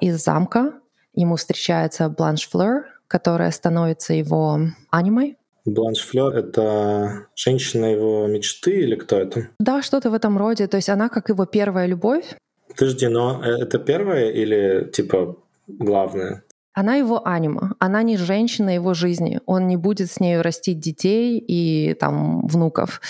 из 0.00 0.22
замка, 0.22 0.72
ему 1.14 1.36
встречается 1.36 2.08
Бланш 2.08 2.48
Флeur, 2.52 2.82
которая 3.08 3.50
становится 3.50 4.14
его 4.14 4.60
анимой. 4.90 5.36
Бланш 5.64 6.00
Флёр— 6.00 6.34
это 6.36 7.26
женщина 7.34 7.86
его 7.86 8.26
мечты 8.26 8.80
или 8.80 8.94
кто 8.94 9.16
это? 9.18 9.48
Да, 9.58 9.82
что-то 9.82 10.10
в 10.10 10.14
этом 10.14 10.38
роде. 10.38 10.66
То 10.66 10.76
есть 10.76 10.88
она 10.88 11.08
как 11.08 11.28
его 11.28 11.44
первая 11.46 11.86
любовь. 11.86 12.36
Подожди, 12.68 13.08
но 13.08 13.42
э, 13.44 13.62
это 13.62 13.78
первая 13.78 14.30
или 14.30 14.88
типа 14.90 15.36
главная? 15.66 16.44
Она 16.72 16.94
его 16.94 17.26
анима, 17.26 17.74
она 17.80 18.02
не 18.02 18.16
женщина 18.16 18.72
его 18.72 18.94
жизни. 18.94 19.40
Он 19.46 19.66
не 19.66 19.76
будет 19.76 20.10
с 20.10 20.20
нею 20.20 20.42
растить 20.42 20.78
детей 20.78 21.38
и 21.38 21.94
там 21.94 22.46
внуков. 22.46 23.00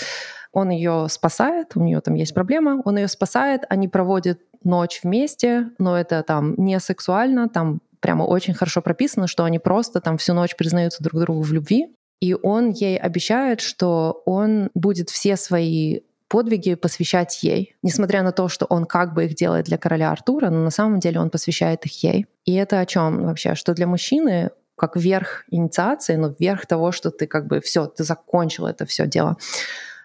Он 0.51 0.71
ее 0.71 1.05
спасает, 1.09 1.75
у 1.75 1.81
нее 1.81 2.01
там 2.01 2.15
есть 2.15 2.33
проблема, 2.33 2.81
он 2.83 2.97
ее 2.97 3.07
спасает, 3.07 3.61
они 3.69 3.87
проводят 3.87 4.39
ночь 4.63 5.01
вместе, 5.03 5.69
но 5.77 5.97
это 5.97 6.23
там 6.23 6.55
не 6.57 6.79
сексуально, 6.79 7.47
там 7.47 7.81
прямо 7.99 8.23
очень 8.23 8.53
хорошо 8.53 8.81
прописано, 8.81 9.27
что 9.27 9.43
они 9.43 9.59
просто 9.59 10.01
там 10.01 10.17
всю 10.17 10.33
ночь 10.33 10.55
признаются 10.55 11.03
друг 11.03 11.21
другу 11.21 11.41
в 11.41 11.51
любви. 11.51 11.87
И 12.21 12.33
он 12.33 12.69
ей 12.71 12.97
обещает, 12.97 13.61
что 13.61 14.21
он 14.25 14.69
будет 14.73 15.09
все 15.09 15.37
свои 15.37 16.01
подвиги 16.27 16.75
посвящать 16.75 17.41
ей, 17.43 17.75
несмотря 17.81 18.23
на 18.23 18.31
то, 18.31 18.49
что 18.49 18.65
он 18.65 18.85
как 18.85 19.13
бы 19.13 19.25
их 19.25 19.35
делает 19.35 19.65
для 19.65 19.77
короля 19.77 20.11
Артура, 20.11 20.49
но 20.49 20.63
на 20.63 20.69
самом 20.69 20.99
деле 20.99 21.19
он 21.19 21.29
посвящает 21.29 21.85
их 21.85 22.03
ей. 22.03 22.27
И 22.45 22.53
это 22.53 22.79
о 22.79 22.85
чем 22.85 23.23
вообще? 23.25 23.55
Что 23.55 23.73
для 23.73 23.87
мужчины 23.87 24.51
как 24.77 24.95
верх 24.95 25.43
инициации, 25.49 26.15
но 26.15 26.33
верх 26.39 26.65
того, 26.65 26.91
что 26.91 27.11
ты 27.11 27.27
как 27.27 27.47
бы 27.47 27.59
все, 27.61 27.85
ты 27.87 28.03
закончил 28.03 28.65
это 28.65 28.85
все 28.85 29.07
дело 29.07 29.37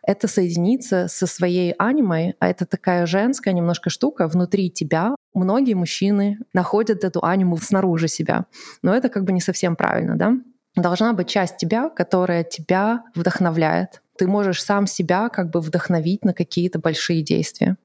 это 0.06 0.28
соединиться 0.28 1.08
со 1.08 1.26
своей 1.26 1.74
анимой, 1.78 2.34
а 2.38 2.48
это 2.48 2.66
такая 2.66 3.06
женская 3.06 3.52
немножко 3.52 3.90
штука 3.90 4.28
внутри 4.28 4.70
тебя. 4.70 5.14
Многие 5.34 5.74
мужчины 5.74 6.38
находят 6.52 7.04
эту 7.04 7.24
аниму 7.24 7.56
снаружи 7.56 8.08
себя, 8.08 8.46
но 8.82 8.94
это 8.94 9.08
как 9.08 9.24
бы 9.24 9.32
не 9.32 9.40
совсем 9.40 9.76
правильно, 9.76 10.16
да? 10.16 10.34
Должна 10.76 11.12
быть 11.12 11.28
часть 11.28 11.56
тебя, 11.56 11.88
которая 11.88 12.44
тебя 12.44 13.04
вдохновляет. 13.14 14.02
Ты 14.18 14.26
можешь 14.26 14.62
сам 14.62 14.86
себя 14.86 15.28
как 15.28 15.50
бы 15.50 15.60
вдохновить 15.60 16.24
на 16.24 16.34
какие-то 16.34 16.78
большие 16.78 17.22
действия. 17.22 17.76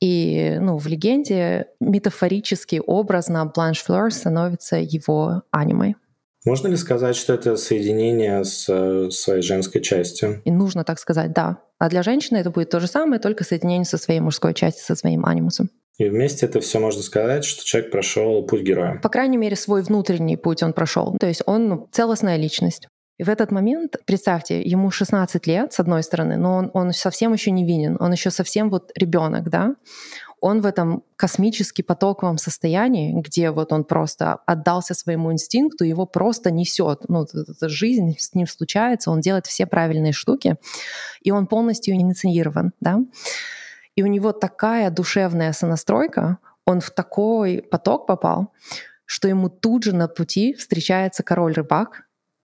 И 0.00 0.58
ну, 0.60 0.78
в 0.78 0.86
легенде 0.86 1.68
метафорически, 1.80 2.82
образно 2.84 3.46
Бланш 3.46 3.82
Флёр 3.82 4.12
становится 4.12 4.76
его 4.76 5.42
анимой. 5.50 5.96
Можно 6.44 6.68
ли 6.68 6.76
сказать, 6.76 7.14
что 7.14 7.34
это 7.34 7.56
соединение 7.56 8.44
с 8.44 8.66
э, 8.68 9.10
своей 9.10 9.42
женской 9.42 9.80
частью? 9.80 10.42
И 10.44 10.50
нужно 10.50 10.82
так 10.82 10.98
сказать, 10.98 11.32
да. 11.32 11.58
А 11.78 11.88
для 11.88 12.02
женщины 12.02 12.38
это 12.38 12.50
будет 12.50 12.70
то 12.70 12.80
же 12.80 12.88
самое, 12.88 13.20
только 13.20 13.44
соединение 13.44 13.84
со 13.84 13.96
своей 13.96 14.20
мужской 14.20 14.52
частью, 14.52 14.84
со 14.84 14.96
своим 14.96 15.24
анимусом. 15.24 15.70
И 15.98 16.08
вместе 16.08 16.46
это 16.46 16.60
все 16.60 16.80
можно 16.80 17.02
сказать, 17.02 17.44
что 17.44 17.64
человек 17.64 17.92
прошел 17.92 18.44
путь 18.44 18.62
героя. 18.62 18.98
По 19.02 19.08
крайней 19.08 19.36
мере, 19.36 19.54
свой 19.54 19.82
внутренний 19.82 20.36
путь 20.36 20.62
он 20.62 20.72
прошел. 20.72 21.16
То 21.20 21.28
есть 21.28 21.42
он 21.46 21.68
ну, 21.68 21.88
целостная 21.92 22.36
личность. 22.36 22.88
И 23.18 23.24
в 23.24 23.28
этот 23.28 23.52
момент, 23.52 23.96
представьте, 24.04 24.62
ему 24.62 24.90
16 24.90 25.46
лет, 25.46 25.72
с 25.72 25.78
одной 25.78 26.02
стороны, 26.02 26.36
но 26.38 26.56
он, 26.56 26.70
он 26.74 26.92
совсем 26.92 27.32
еще 27.32 27.52
не 27.52 27.64
винен, 27.64 27.96
он 28.00 28.10
еще 28.10 28.30
совсем 28.30 28.68
вот 28.68 28.90
ребенок, 28.96 29.48
да 29.48 29.76
он 30.42 30.60
в 30.60 30.66
этом 30.66 31.04
космически 31.14 31.82
потоковом 31.82 32.36
состоянии, 32.36 33.12
где 33.12 33.52
вот 33.52 33.72
он 33.72 33.84
просто 33.84 34.40
отдался 34.44 34.92
своему 34.92 35.32
инстинкту, 35.32 35.84
его 35.84 36.04
просто 36.04 36.50
несет. 36.50 37.08
Ну, 37.08 37.24
жизнь 37.60 38.16
с 38.18 38.34
ним 38.34 38.48
случается, 38.48 39.12
он 39.12 39.20
делает 39.20 39.46
все 39.46 39.66
правильные 39.66 40.12
штуки, 40.12 40.56
и 41.20 41.30
он 41.30 41.46
полностью 41.46 41.94
инициирован, 41.94 42.72
да. 42.80 42.98
И 43.94 44.02
у 44.02 44.06
него 44.06 44.32
такая 44.32 44.90
душевная 44.90 45.52
сонастройка, 45.52 46.38
он 46.66 46.80
в 46.80 46.90
такой 46.90 47.62
поток 47.62 48.08
попал, 48.08 48.52
что 49.04 49.28
ему 49.28 49.48
тут 49.48 49.84
же 49.84 49.94
на 49.94 50.08
пути 50.08 50.54
встречается 50.54 51.22
король-рыбак 51.22 52.02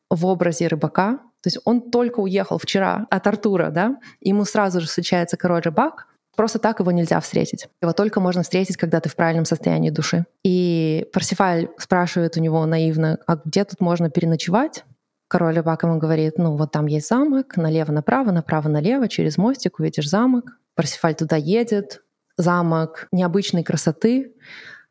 в 0.08 0.24
образе 0.24 0.68
рыбака, 0.68 1.18
то 1.40 1.48
есть 1.48 1.58
он 1.64 1.90
только 1.90 2.20
уехал 2.20 2.58
вчера 2.58 3.08
от 3.10 3.26
Артура, 3.26 3.70
да, 3.70 3.96
ему 4.20 4.44
сразу 4.44 4.80
же 4.80 4.86
встречается 4.86 5.36
король-рыбак, 5.36 6.06
Просто 6.38 6.60
так 6.60 6.78
его 6.78 6.92
нельзя 6.92 7.18
встретить. 7.18 7.66
Его 7.82 7.92
только 7.92 8.20
можно 8.20 8.44
встретить, 8.44 8.76
когда 8.76 9.00
ты 9.00 9.08
в 9.08 9.16
правильном 9.16 9.44
состоянии 9.44 9.90
души. 9.90 10.24
И 10.44 11.08
Парсифаль 11.12 11.68
спрашивает 11.78 12.36
у 12.36 12.40
него 12.40 12.64
наивно, 12.64 13.18
а 13.26 13.40
где 13.44 13.64
тут 13.64 13.80
можно 13.80 14.08
переночевать? 14.08 14.84
Король 15.26 15.56
рыбак 15.56 15.82
ему 15.82 15.98
говорит, 15.98 16.38
ну 16.38 16.56
вот 16.56 16.70
там 16.70 16.86
есть 16.86 17.08
замок, 17.08 17.56
налево-направо, 17.56 18.30
направо-налево, 18.30 19.08
через 19.08 19.36
мостик 19.36 19.80
увидишь 19.80 20.08
замок. 20.08 20.44
Парсифаль 20.76 21.16
туда 21.16 21.34
едет, 21.34 22.02
замок 22.36 23.08
необычной 23.10 23.64
красоты. 23.64 24.32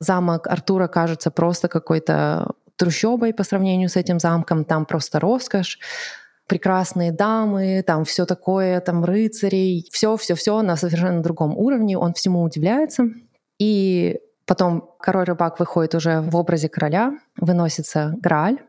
Замок 0.01 0.47
Артура 0.47 0.89
кажется 0.89 1.31
просто 1.31 1.69
какой-то 1.69 2.55
трущобой 2.75 3.33
по 3.33 3.45
сравнению 3.45 3.87
с 3.87 3.95
этим 3.95 4.19
замком, 4.19 4.65
там 4.65 4.85
просто 4.85 5.21
роскошь 5.21 5.79
прекрасные 6.47 7.11
дамы, 7.11 7.83
там 7.85 8.05
все 8.05 8.25
такое, 8.25 8.79
там 8.81 9.03
рыцарей, 9.03 9.87
все-все-все 9.91 10.61
на 10.61 10.75
совершенно 10.75 11.21
другом 11.21 11.57
уровне, 11.57 11.97
он 11.97 12.13
всему 12.13 12.41
удивляется. 12.41 13.05
И 13.59 14.19
потом 14.45 14.89
король-рыбак 14.99 15.59
выходит 15.59 15.93
уже 15.93 16.21
в 16.21 16.35
образе 16.35 16.69
короля, 16.69 17.19
выносится 17.35 18.15
Грааль, 18.21 18.59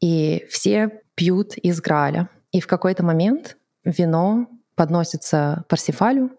и 0.00 0.46
все 0.50 1.00
пьют 1.14 1.56
из 1.56 1.80
Грааля. 1.80 2.28
И 2.50 2.60
в 2.60 2.66
какой-то 2.66 3.04
момент 3.04 3.56
вино 3.84 4.48
подносится 4.74 5.64
Парсифалю, 5.68 6.30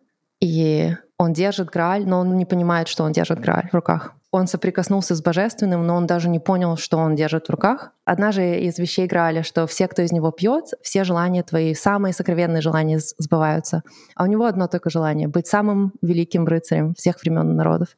и 0.41 0.95
он 1.17 1.33
держит 1.33 1.69
Грааль, 1.69 2.05
но 2.05 2.19
он 2.19 2.37
не 2.37 2.45
понимает, 2.45 2.87
что 2.87 3.03
он 3.03 3.11
держит 3.11 3.39
Грааль 3.39 3.69
в 3.69 3.73
руках 3.73 4.15
он 4.31 4.45
соприкоснулся 4.45 5.15
с 5.15 5.21
божественным, 5.21 5.87
но 5.87 5.95
он 5.95 6.05
даже 6.05 6.29
не 6.29 6.39
понял, 6.39 6.77
что 6.77 6.97
он 6.97 7.15
держит 7.15 7.47
в 7.47 7.49
руках. 7.49 7.91
Одна 8.05 8.31
же 8.31 8.59
из 8.59 8.77
вещей 8.77 9.07
Граля, 9.07 9.41
что 9.41 9.65
все, 9.65 9.87
кто 9.87 10.03
из 10.03 10.11
него 10.11 10.31
пьет, 10.31 10.65
все 10.83 11.03
желания 11.03 11.41
твои, 11.41 11.73
самые 11.73 12.13
сокровенные 12.13 12.61
желания 12.61 12.99
сбываются. 12.99 13.81
А 14.15 14.23
у 14.23 14.27
него 14.27 14.45
одно 14.45 14.67
только 14.67 14.91
желание— 14.91 15.27
быть 15.29 15.47
самым 15.47 15.93
великим 16.01 16.45
рыцарем 16.45 16.93
всех 16.93 17.19
времен 17.21 17.51
и 17.51 17.55
народов. 17.55 17.89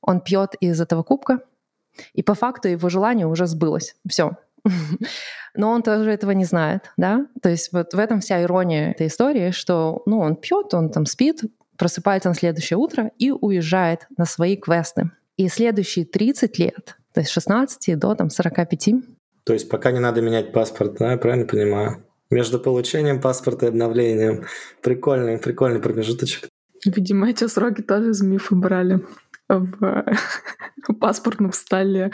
Он 0.00 0.20
пьет 0.20 0.54
из 0.60 0.80
этого 0.80 1.02
кубка, 1.02 1.40
и 2.12 2.22
по 2.22 2.34
факту 2.34 2.68
его 2.68 2.88
желание 2.88 3.26
уже 3.26 3.46
сбылось. 3.46 3.96
Все. 4.08 4.32
Но 5.54 5.70
он 5.70 5.82
тоже 5.82 6.12
этого 6.12 6.30
не 6.30 6.44
знает, 6.44 6.92
да? 6.96 7.26
То 7.42 7.48
есть 7.48 7.72
вот 7.72 7.92
в 7.92 7.98
этом 7.98 8.20
вся 8.20 8.40
ирония 8.40 8.92
этой 8.92 9.08
истории, 9.08 9.50
что, 9.50 10.02
ну, 10.06 10.20
он 10.20 10.36
пьет, 10.36 10.72
он 10.74 10.90
там 10.90 11.06
спит, 11.06 11.42
просыпается 11.76 12.28
на 12.28 12.34
следующее 12.36 12.76
утро 12.76 13.10
и 13.18 13.32
уезжает 13.32 14.06
на 14.16 14.26
свои 14.26 14.56
квесты. 14.56 15.10
И 15.40 15.48
следующие 15.48 16.04
30 16.04 16.58
лет, 16.58 16.98
то 17.14 17.20
есть 17.20 17.30
16 17.30 17.98
до 17.98 18.14
там, 18.14 18.28
45. 18.28 18.90
То 19.44 19.54
есть 19.54 19.70
пока 19.70 19.90
не 19.90 19.98
надо 19.98 20.20
менять 20.20 20.52
паспорт, 20.52 20.96
да, 20.98 21.12
я 21.12 21.16
правильно 21.16 21.46
понимаю? 21.46 22.04
Между 22.28 22.60
получением 22.60 23.22
паспорта 23.22 23.64
и 23.64 23.68
обновлением. 23.70 24.44
Прикольный, 24.82 25.38
прикольный 25.38 25.80
промежуточек. 25.80 26.50
Видимо, 26.84 27.30
эти 27.30 27.46
сроки 27.46 27.80
тоже 27.80 28.10
из 28.10 28.20
мифа 28.20 28.54
брали 28.54 29.00
в 29.48 30.04
паспортном 31.00 31.54
столе. 31.54 32.10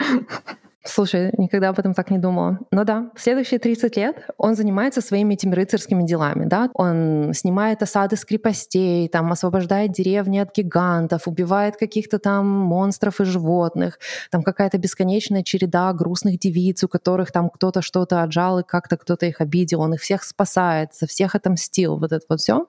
Слушай, 0.87 1.33
никогда 1.37 1.69
об 1.69 1.79
этом 1.79 1.93
так 1.93 2.09
не 2.11 2.17
думала. 2.17 2.59
Но 2.71 2.83
да, 2.83 3.11
в 3.15 3.21
следующие 3.21 3.59
30 3.59 3.97
лет 3.97 4.25
он 4.37 4.55
занимается 4.55 5.01
своими 5.01 5.33
этими 5.33 5.53
рыцарскими 5.53 6.03
делами, 6.03 6.45
да. 6.45 6.69
Он 6.73 7.33
снимает 7.33 7.81
осады 7.81 8.15
с 8.15 8.23
крепостей, 8.23 9.09
там, 9.09 9.31
освобождает 9.31 9.91
деревни 9.91 10.39
от 10.39 10.55
гигантов, 10.55 11.27
убивает 11.27 11.75
каких-то 11.75 12.19
там 12.19 12.47
монстров 12.47 13.19
и 13.19 13.25
животных. 13.25 13.99
Там 14.31 14.43
какая-то 14.43 14.77
бесконечная 14.77 15.43
череда 15.43 15.91
грустных 15.93 16.39
девиц, 16.39 16.83
у 16.83 16.87
которых 16.87 17.31
там 17.31 17.49
кто-то 17.49 17.81
что-то 17.81 18.23
отжал 18.23 18.59
и 18.59 18.63
как-то 18.63 18.97
кто-то 18.97 19.25
их 19.25 19.41
обидел. 19.41 19.81
Он 19.81 19.93
их 19.93 20.01
всех 20.01 20.23
спасает, 20.23 20.93
за 20.93 21.05
всех 21.07 21.35
отомстил, 21.35 21.97
вот 21.97 22.11
это 22.11 22.25
вот 22.29 22.39
все. 22.39 22.65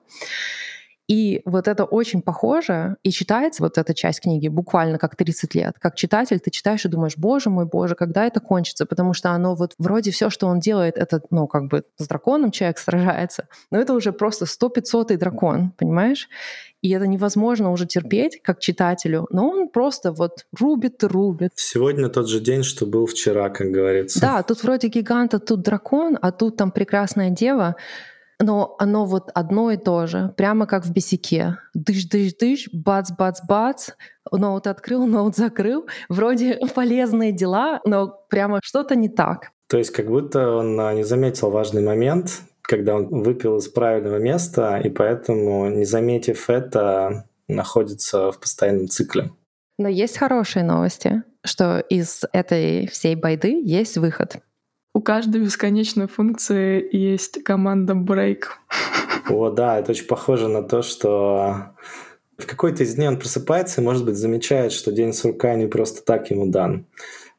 И 1.09 1.41
вот 1.45 1.67
это 1.67 1.85
очень 1.85 2.21
похоже, 2.21 2.95
и 3.01 3.09
читается 3.09 3.63
вот 3.63 3.79
эта 3.79 3.95
часть 3.95 4.21
книги 4.21 4.47
буквально 4.47 4.99
как 4.99 5.15
30 5.15 5.55
лет. 5.55 5.75
Как 5.79 5.95
читатель 5.95 6.39
ты 6.39 6.51
читаешь 6.51 6.85
и 6.85 6.87
думаешь, 6.87 7.17
боже 7.17 7.49
мой, 7.49 7.65
боже, 7.65 7.95
когда 7.95 8.27
это 8.27 8.39
кончится? 8.39 8.85
Потому 8.85 9.15
что 9.15 9.31
оно 9.31 9.55
вот 9.55 9.73
вроде 9.79 10.11
все, 10.11 10.29
что 10.29 10.45
он 10.45 10.59
делает, 10.59 10.97
это, 10.97 11.21
ну, 11.31 11.47
как 11.47 11.67
бы 11.67 11.83
с 11.97 12.07
драконом 12.07 12.51
человек 12.51 12.77
сражается, 12.77 13.47
но 13.71 13.79
это 13.79 13.93
уже 13.93 14.13
просто 14.13 14.45
100-500 14.45 15.17
дракон, 15.17 15.71
понимаешь? 15.71 16.29
И 16.81 16.91
это 16.91 17.07
невозможно 17.07 17.71
уже 17.71 17.87
терпеть 17.87 18.39
как 18.41 18.59
читателю, 18.59 19.27
но 19.31 19.49
он 19.49 19.67
просто 19.67 20.11
вот 20.11 20.45
рубит 20.57 21.03
и 21.03 21.07
рубит. 21.07 21.51
Сегодня 21.55 22.07
тот 22.09 22.29
же 22.29 22.39
день, 22.39 22.63
что 22.63 22.85
был 22.85 23.05
вчера, 23.05 23.49
как 23.49 23.71
говорится. 23.71 24.21
Да, 24.21 24.43
тут 24.43 24.63
вроде 24.63 24.87
гигант, 24.87 25.33
а 25.33 25.39
тут 25.39 25.61
дракон, 25.61 26.17
а 26.21 26.31
тут 26.31 26.55
там 26.55 26.71
прекрасная 26.71 27.31
дева 27.31 27.75
но 28.39 28.75
оно 28.79 29.05
вот 29.05 29.29
одно 29.33 29.71
и 29.71 29.77
то 29.77 30.07
же, 30.07 30.33
прямо 30.37 30.65
как 30.65 30.85
в 30.85 30.91
бесике. 30.91 31.57
Дыш-дыш-дыш, 31.75 32.69
бац-бац-бац, 32.71 33.89
ноут 34.31 34.67
открыл, 34.67 35.05
ноут 35.07 35.35
закрыл. 35.35 35.87
Вроде 36.07 36.59
полезные 36.75 37.31
дела, 37.31 37.81
но 37.85 38.13
прямо 38.29 38.59
что-то 38.63 38.95
не 38.95 39.09
так. 39.09 39.51
То 39.67 39.77
есть 39.77 39.91
как 39.91 40.07
будто 40.07 40.51
он 40.51 40.79
а, 40.79 40.93
не 40.93 41.03
заметил 41.03 41.51
важный 41.51 41.83
момент, 41.83 42.41
когда 42.63 42.95
он 42.95 43.07
выпил 43.23 43.57
из 43.57 43.67
правильного 43.67 44.17
места, 44.17 44.79
и 44.83 44.89
поэтому, 44.89 45.69
не 45.69 45.85
заметив 45.85 46.49
это, 46.49 47.25
находится 47.47 48.31
в 48.31 48.39
постоянном 48.39 48.87
цикле. 48.87 49.31
Но 49.77 49.87
есть 49.87 50.17
хорошие 50.17 50.63
новости, 50.63 51.23
что 51.43 51.79
из 51.79 52.23
этой 52.33 52.87
всей 52.87 53.15
байды 53.15 53.61
есть 53.63 53.97
выход. 53.97 54.37
У 54.93 55.01
каждой 55.01 55.41
бесконечной 55.41 56.07
функции 56.07 56.87
есть 56.95 57.43
команда 57.43 57.93
break. 57.93 58.43
О, 59.29 59.49
да, 59.49 59.79
это 59.79 59.91
очень 59.91 60.07
похоже 60.07 60.47
на 60.47 60.63
то, 60.63 60.81
что 60.81 61.75
в 62.37 62.47
какой-то 62.47 62.83
из 62.83 62.95
дней 62.95 63.07
он 63.07 63.19
просыпается 63.19 63.81
и, 63.81 63.83
может 63.83 64.05
быть, 64.05 64.15
замечает, 64.15 64.71
что 64.71 64.91
день 64.91 65.13
сурка 65.13 65.55
не 65.55 65.67
просто 65.67 66.03
так 66.03 66.31
ему 66.31 66.47
дан. 66.47 66.87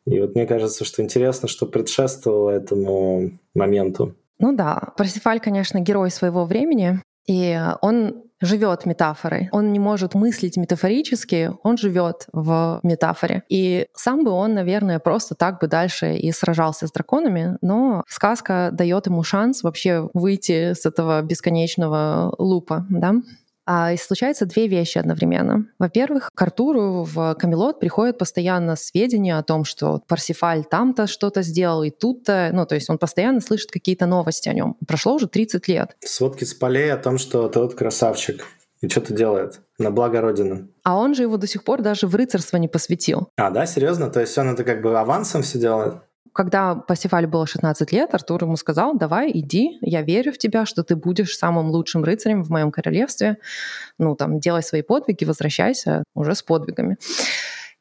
И 0.07 0.21
вот 0.21 0.35
мне 0.35 0.47
кажется, 0.47 0.85
что 0.85 1.03
интересно, 1.03 1.49
что 1.49 1.67
предшествовало 1.67 2.51
этому 2.51 3.33
моменту. 3.55 4.15
Ну 4.39 4.55
да, 4.55 4.93
Парсифаль, 4.97 5.41
конечно, 5.41 5.81
герой 5.81 6.11
своего 6.11 6.45
времени, 6.45 7.03
и 7.27 7.59
он 7.83 8.25
живет 8.41 8.87
метафорой. 8.87 9.49
Он 9.53 9.73
не 9.73 9.79
может 9.79 10.15
мыслить 10.15 10.57
метафорически, 10.57 11.53
он 11.63 11.77
живет 11.77 12.27
в 12.33 12.81
метафоре. 12.83 13.43
И 13.49 13.87
сам 13.95 14.25
бы 14.25 14.31
он, 14.31 14.55
наверное, 14.55 14.99
просто 14.99 15.35
так 15.35 15.61
бы 15.61 15.69
дальше 15.69 16.17
и 16.17 16.33
сражался 16.33 16.87
с 16.87 16.93
драконами, 16.93 17.59
но 17.61 18.05
сказка 18.09 18.71
дает 18.73 19.07
ему 19.07 19.23
шанс 19.23 19.63
вообще 19.63 20.09
выйти 20.15 20.73
с 20.75 20.87
этого 20.87 21.23
бесконечного 21.23 22.35
лупа, 22.39 22.87
да? 22.89 23.15
А, 23.73 23.93
и 23.93 23.97
случаются 23.97 24.47
две 24.47 24.67
вещи 24.67 24.99
одновременно. 24.99 25.67
Во-первых, 25.79 26.33
к 26.35 26.43
Артуру 26.43 27.05
в 27.05 27.37
Камелот 27.39 27.79
приходят 27.79 28.19
постоянно 28.19 28.75
сведения 28.75 29.39
о 29.39 29.45
том, 29.45 29.65
что 29.65 30.03
Парсифаль 30.09 30.65
там-то 30.65 31.07
что-то 31.07 31.43
сделал, 31.43 31.85
и 31.85 31.91
тут-то, 31.91 32.51
ну, 32.53 32.67
то 32.67 32.75
есть 32.75 32.91
он 32.91 32.99
постоянно 32.99 33.41
слышит 33.41 33.71
какие-то 33.71 34.07
новости 34.07 34.49
о 34.49 34.55
нем. 34.55 34.77
Прошло 34.89 35.15
уже 35.15 35.29
30 35.29 35.69
лет. 35.69 35.97
Сводки 36.01 36.43
с 36.43 36.53
полей 36.53 36.93
о 36.93 36.97
том, 36.97 37.17
что 37.17 37.49
тот 37.49 37.77
красавчик 37.77 38.45
и 38.81 38.89
что-то 38.89 39.15
делает 39.15 39.61
на 39.79 39.93
благо 39.93 40.21
Родины. 40.21 40.67
А 40.83 40.97
он 40.97 41.15
же 41.15 41.23
его 41.23 41.37
до 41.37 41.47
сих 41.47 41.63
пор 41.63 41.81
даже 41.81 42.09
в 42.09 42.17
рыцарство 42.17 42.57
не 42.57 42.67
посвятил. 42.67 43.29
А, 43.37 43.51
да, 43.51 43.67
серьезно? 43.67 44.11
То 44.11 44.19
есть 44.19 44.37
он 44.37 44.49
это 44.49 44.65
как 44.65 44.83
бы 44.83 44.99
авансом 44.99 45.43
все 45.43 45.61
делает? 45.61 45.95
Когда 46.33 46.75
Пасифалю 46.75 47.29
было 47.29 47.47
16 47.47 47.93
лет, 47.93 48.15
Артур 48.15 48.45
ему 48.45 48.57
сказал, 48.57 48.97
давай, 48.97 49.31
иди, 49.33 49.79
я 49.81 50.03
верю 50.03 50.33
в 50.33 50.39
тебя, 50.39 50.67
что 50.67 50.83
ты 50.83 50.97
будешь 50.97 51.37
самым 51.37 51.71
лучшим 51.71 52.05
рыцарем 52.05 52.43
в 52.43 52.51
моем 52.51 52.71
королевстве. 52.71 53.39
Ну, 53.99 54.15
там, 54.15 54.39
делай 54.39 54.63
свои 54.63 54.83
подвиги, 54.83 55.25
возвращайся 55.25 56.05
уже 56.15 56.35
с 56.35 56.43
подвигами. 56.43 56.97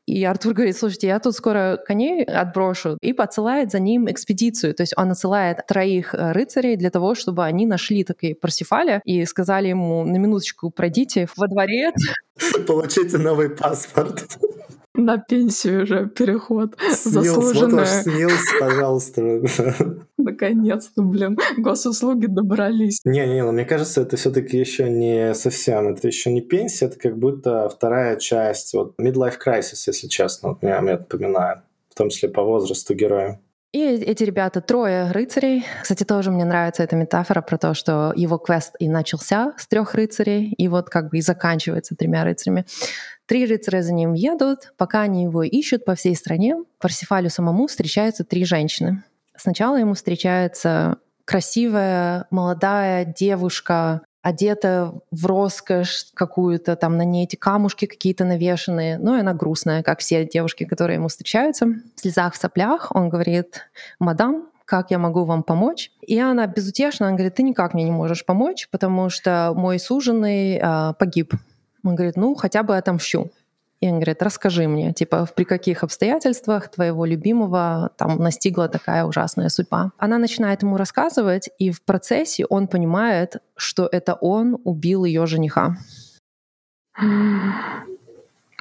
И 0.10 0.24
Артур 0.24 0.54
говорит, 0.56 0.76
слушайте, 0.76 1.06
я 1.06 1.20
тут 1.20 1.36
скоро 1.36 1.78
коней 1.86 2.24
отброшу, 2.24 2.98
и 3.00 3.14
подсылает 3.14 3.70
за 3.70 3.80
ним 3.80 4.10
экспедицию. 4.10 4.74
То 4.74 4.82
есть 4.82 4.94
он 4.98 5.12
отсылает 5.12 5.68
троих 5.68 6.16
э, 6.16 6.32
рыцарей 6.32 6.78
для 6.78 6.90
того, 6.90 7.14
чтобы 7.14 7.46
они 7.46 7.68
нашли 7.68 8.04
такие 8.04 8.34
Парсифаля 8.34 9.02
и 9.06 9.24
сказали 9.26 9.68
ему, 9.68 10.04
на 10.06 10.18
минуточку 10.18 10.72
пройдите 10.72 11.28
во 11.38 11.48
дворец. 11.48 11.94
Получите 12.68 13.20
новый 13.20 13.52
паспорт. 13.52 14.40
На 15.00 15.18
пенсию 15.18 15.84
уже 15.84 16.08
переход. 16.08 16.76
Снилс, 16.92 17.54
вот 17.56 17.72
ваш 17.72 17.88
снилс, 17.88 18.54
пожалуйста. 18.60 19.22
Наконец-то, 20.18 21.02
блин, 21.02 21.38
госуслуги 21.58 22.26
добрались. 22.26 23.00
Не-не, 23.06 23.44
ну, 23.44 23.54
мне 23.54 23.64
кажется, 23.64 24.02
это 24.02 24.18
все-таки 24.18 24.58
еще 24.58 24.90
не 24.90 25.34
совсем, 25.36 25.88
это 25.88 26.06
еще 26.06 26.34
не 26.34 26.42
пенсия, 26.42 26.88
это 26.88 27.00
как 27.00 27.18
будто 27.18 27.70
вторая 27.70 28.18
часть, 28.18 28.74
вот 28.74 29.00
midlife 29.00 29.38
crisis, 29.44 29.84
если 29.88 30.08
честно, 30.08 30.50
вот 30.50 30.64
меня, 30.64 30.82
меня 30.82 30.98
напоминает, 30.98 31.60
в 31.90 31.96
том 31.96 32.10
числе 32.10 32.28
по 32.28 32.44
возрасту 32.44 32.94
героя. 32.94 33.40
И 33.72 33.82
эти 33.82 34.24
ребята 34.24 34.62
трое 34.62 35.12
рыцарей. 35.12 35.64
Кстати, 35.84 36.04
тоже 36.04 36.32
мне 36.32 36.44
нравится 36.44 36.82
эта 36.82 36.96
метафора 36.96 37.42
про 37.42 37.58
то, 37.58 37.76
что 37.76 38.12
его 38.16 38.40
квест 38.40 38.74
и 38.80 38.90
начался 38.90 39.54
с 39.58 39.68
трех 39.68 39.94
рыцарей, 39.94 40.52
и 40.58 40.68
вот 40.68 40.90
как 40.90 41.12
бы 41.12 41.20
и 41.20 41.22
заканчивается 41.22 41.96
тремя 41.96 42.24
рыцарями. 42.24 42.66
Три 43.30 43.46
рыцаря 43.46 43.84
за 43.84 43.94
ним 43.94 44.16
едут, 44.16 44.74
пока 44.76 45.02
они 45.02 45.22
его 45.22 45.44
ищут 45.44 45.86
по 45.86 45.94
всей 45.94 46.16
стране. 46.16 46.56
Парсифалю 46.80 47.30
самому 47.30 47.68
встречаются 47.68 48.24
три 48.24 48.44
женщины. 48.44 49.04
Сначала 49.36 49.76
ему 49.76 49.94
встречается 49.94 50.98
красивая 51.26 52.26
молодая 52.32 53.06
девушка, 53.06 54.02
одета 54.24 54.96
в 55.12 55.28
роскошь 55.28 56.08
какую-то, 56.16 56.76
там 56.76 56.98
на 56.98 57.04
ней 57.04 57.26
эти 57.26 57.36
камушки 57.36 57.86
какие-то 57.86 58.26
навешенные. 58.26 58.98
Ну, 58.98 59.16
и 59.16 59.20
она 59.20 59.36
грустная, 59.36 59.84
как 59.84 60.00
все 60.00 60.26
девушки, 60.26 60.64
которые 60.64 60.96
ему 60.96 61.08
встречаются. 61.08 61.68
В 61.68 62.00
слезах, 62.02 62.34
в 62.34 62.38
соплях 62.38 62.88
он 62.96 63.10
говорит, 63.10 63.70
«Мадам, 64.00 64.48
как 64.66 64.90
я 64.90 64.98
могу 64.98 65.24
вам 65.24 65.44
помочь?» 65.44 65.92
И 66.02 66.20
она 66.20 66.48
безутешна, 66.48 67.10
она 67.10 67.16
говорит, 67.16 67.36
«Ты 67.36 67.44
никак 67.44 67.76
мне 67.76 67.84
не 67.84 67.92
можешь 67.92 68.26
помочь, 68.26 68.68
потому 68.72 69.12
что 69.12 69.54
мой 69.56 69.78
суженый 69.78 70.60
э, 70.60 70.94
погиб 70.98 71.36
он 71.84 71.96
говорит, 71.96 72.18
ну, 72.18 72.36
хотя 72.36 72.64
бы 72.64 72.78
отомщу. 72.78 73.32
И 73.82 73.88
он 73.88 73.96
говорит, 73.96 74.22
расскажи 74.22 74.68
мне, 74.68 74.92
типа, 74.94 75.28
при 75.34 75.46
каких 75.46 75.84
обстоятельствах 75.84 76.70
твоего 76.70 77.06
любимого 77.06 77.92
там 77.98 78.18
настигла 78.18 78.68
такая 78.68 79.06
ужасная 79.06 79.48
судьба. 79.50 79.92
Она 79.98 80.18
начинает 80.18 80.64
ему 80.64 80.76
рассказывать, 80.76 81.50
и 81.60 81.72
в 81.72 81.82
процессе 81.84 82.46
он 82.46 82.68
понимает, 82.68 83.38
что 83.56 83.88
это 83.90 84.16
он 84.16 84.58
убил 84.66 85.06
ее 85.06 85.26
жениха. 85.28 85.78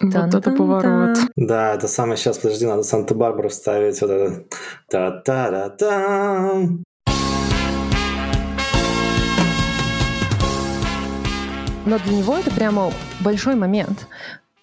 Вот 0.00 0.34
это 0.34 0.52
поворот. 0.52 1.18
Да, 1.34 1.74
это 1.74 1.88
самое 1.88 2.16
сейчас, 2.16 2.38
подожди, 2.38 2.66
надо 2.66 2.84
Санта-Барбару 2.84 3.48
вставить 3.48 4.00
вот 4.00 4.10
это. 4.10 4.44
Та-та-та-та. 4.88 6.62
Но 11.88 11.98
для 11.98 12.18
него 12.18 12.36
это 12.36 12.50
прямо 12.50 12.92
большой 13.20 13.54
момент. 13.54 14.08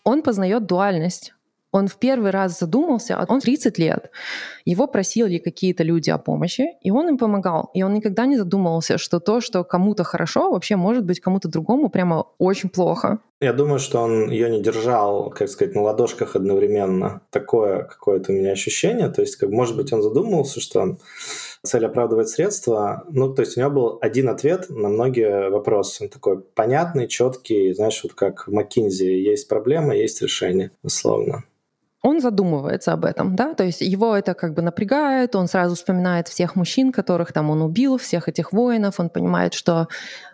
Он 0.04 0.22
познает 0.22 0.68
дуальность. 0.68 1.34
Он 1.72 1.88
в 1.88 1.98
первый 1.98 2.30
раз 2.30 2.60
задумался, 2.60 3.18
а 3.18 3.26
он 3.28 3.40
30 3.40 3.80
лет. 3.80 4.12
Его 4.64 4.86
просили 4.86 5.40
какие-то 5.40 5.82
люди 5.82 6.12
о 6.12 6.20
помощи, 6.20 6.68
и 6.84 6.92
он 6.92 7.10
им 7.10 7.18
помогал. 7.18 7.72
И 7.74 7.82
он 7.82 7.96
никогда 7.96 8.28
не 8.28 8.38
задумывался, 8.38 9.00
что 9.00 9.20
то, 9.20 9.42
что 9.42 9.64
кому-то 9.64 10.04
хорошо, 10.04 10.52
вообще 10.52 10.76
может 10.76 11.04
быть 11.04 11.20
кому-то 11.20 11.50
другому 11.50 11.90
прямо 11.90 12.28
очень 12.38 12.70
плохо. 12.70 13.18
Я 13.42 13.54
думаю, 13.54 13.80
что 13.80 14.02
он 14.04 14.30
ее 14.30 14.50
не 14.52 14.62
держал, 14.62 15.32
как 15.32 15.50
сказать, 15.50 15.74
на 15.74 15.82
ладошках 15.82 16.36
одновременно. 16.36 17.22
Такое 17.32 17.86
какое-то 17.86 18.32
у 18.32 18.36
меня 18.36 18.52
ощущение. 18.52 19.10
То 19.10 19.22
есть, 19.22 19.36
как, 19.38 19.50
может 19.50 19.76
быть, 19.76 19.92
он 19.92 20.04
задумывался, 20.04 20.62
что 20.62 20.98
цель 21.66 21.86
оправдывает 21.86 22.30
средства. 22.30 23.04
Ну, 23.10 23.34
то 23.34 23.42
есть 23.42 23.58
у 23.58 23.60
него 23.60 23.72
был 23.72 23.98
один 24.02 24.30
ответ 24.30 24.70
на 24.70 24.90
многие 24.90 25.50
вопросы. 25.50 26.06
Он 26.06 26.10
такой 26.10 26.42
понятный, 26.42 27.08
четкий, 27.08 27.74
знаешь, 27.74 28.02
вот 28.04 28.14
как 28.14 28.48
в 28.48 28.52
Маккинзи 28.52 29.06
есть 29.06 29.48
проблема, 29.48 29.96
есть 29.96 30.22
решение, 30.22 30.72
условно 30.84 31.44
он 32.06 32.22
задумывается 32.22 32.94
об 32.94 33.04
этом, 33.04 33.36
да, 33.36 33.56
то 33.56 33.64
есть 33.64 33.82
его 33.82 34.16
это 34.16 34.36
как 34.36 34.54
бы 34.54 34.62
напрягает, 34.62 35.36
он 35.36 35.48
сразу 35.48 35.74
вспоминает 35.74 36.28
всех 36.28 36.56
мужчин, 36.56 36.92
которых 36.92 37.34
там 37.34 37.50
он 37.50 37.64
убил, 37.64 37.98
всех 37.98 38.30
этих 38.30 38.54
воинов, 38.54 39.00
он 39.00 39.10
понимает, 39.10 39.56
что 39.56 39.88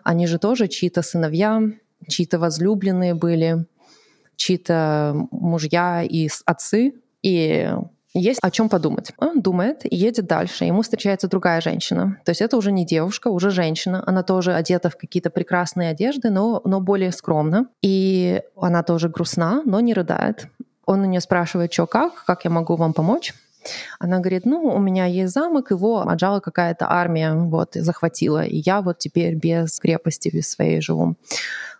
они 0.04 0.26
же 0.26 0.38
тоже 0.38 0.68
чьи-то 0.68 1.00
сыновья, 1.00 1.62
чьи-то 2.06 2.38
возлюбленные 2.38 3.14
были, 3.14 3.64
чьи-то 4.36 5.14
мужья 5.30 6.02
и 6.02 6.28
отцы, 6.44 6.92
и 7.22 7.70
есть 8.14 8.40
о 8.42 8.50
чем 8.50 8.68
подумать. 8.68 9.12
Он 9.16 9.40
думает 9.40 9.84
и 9.84 9.96
едет 9.96 10.26
дальше. 10.26 10.64
Ему 10.64 10.82
встречается 10.82 11.28
другая 11.28 11.60
женщина. 11.60 12.18
То 12.24 12.30
есть 12.30 12.42
это 12.42 12.56
уже 12.56 12.70
не 12.70 12.84
девушка, 12.84 13.28
уже 13.28 13.50
женщина. 13.50 14.02
Она 14.06 14.22
тоже 14.22 14.54
одета 14.54 14.90
в 14.90 14.96
какие-то 14.96 15.30
прекрасные 15.30 15.90
одежды, 15.90 16.30
но, 16.30 16.60
но 16.64 16.80
более 16.80 17.12
скромно. 17.12 17.68
И 17.80 18.42
она 18.56 18.82
тоже 18.82 19.08
грустна, 19.08 19.62
но 19.64 19.80
не 19.80 19.94
рыдает. 19.94 20.46
Он 20.84 21.00
у 21.00 21.04
нее 21.06 21.20
спрашивает, 21.20 21.72
что 21.72 21.86
как, 21.86 22.24
как 22.24 22.44
я 22.44 22.50
могу 22.50 22.76
вам 22.76 22.92
помочь. 22.92 23.32
Она 23.98 24.18
говорит, 24.18 24.44
ну, 24.44 24.62
у 24.62 24.78
меня 24.78 25.06
есть 25.06 25.32
замок, 25.32 25.70
его 25.70 26.00
отжала 26.00 26.40
какая-то 26.40 26.90
армия, 26.90 27.32
вот, 27.32 27.74
захватила, 27.74 28.44
и 28.44 28.56
я 28.56 28.82
вот 28.82 28.98
теперь 28.98 29.36
без 29.36 29.78
крепости, 29.78 30.30
без 30.32 30.50
своей 30.50 30.80
живу. 30.80 31.14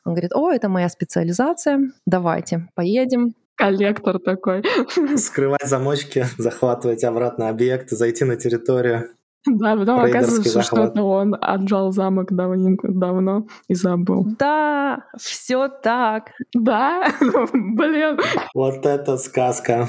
Он 0.04 0.12
говорит, 0.12 0.32
о, 0.32 0.50
это 0.50 0.68
моя 0.68 0.88
специализация, 0.88 1.90
давайте, 2.06 2.68
поедем. 2.74 3.34
Коллектор 3.62 4.18
такой. 4.18 4.64
Скрывать 5.16 5.68
замочки, 5.68 6.26
захватывать 6.36 7.04
обратно 7.04 7.48
объекты, 7.48 7.94
зайти 7.94 8.24
на 8.24 8.34
территорию. 8.34 9.10
Да, 9.46 9.76
потом 9.76 10.00
оказывается, 10.00 10.62
что 10.62 10.82
это 10.82 11.02
он 11.02 11.36
отжал 11.40 11.92
замок 11.92 12.32
давно 12.32 13.46
и 13.68 13.74
забыл. 13.74 14.26
Да, 14.36 15.04
все 15.16 15.68
так. 15.68 16.30
Да, 16.52 17.06
блин. 17.52 18.18
Вот 18.52 18.84
это 18.84 19.16
сказка. 19.16 19.88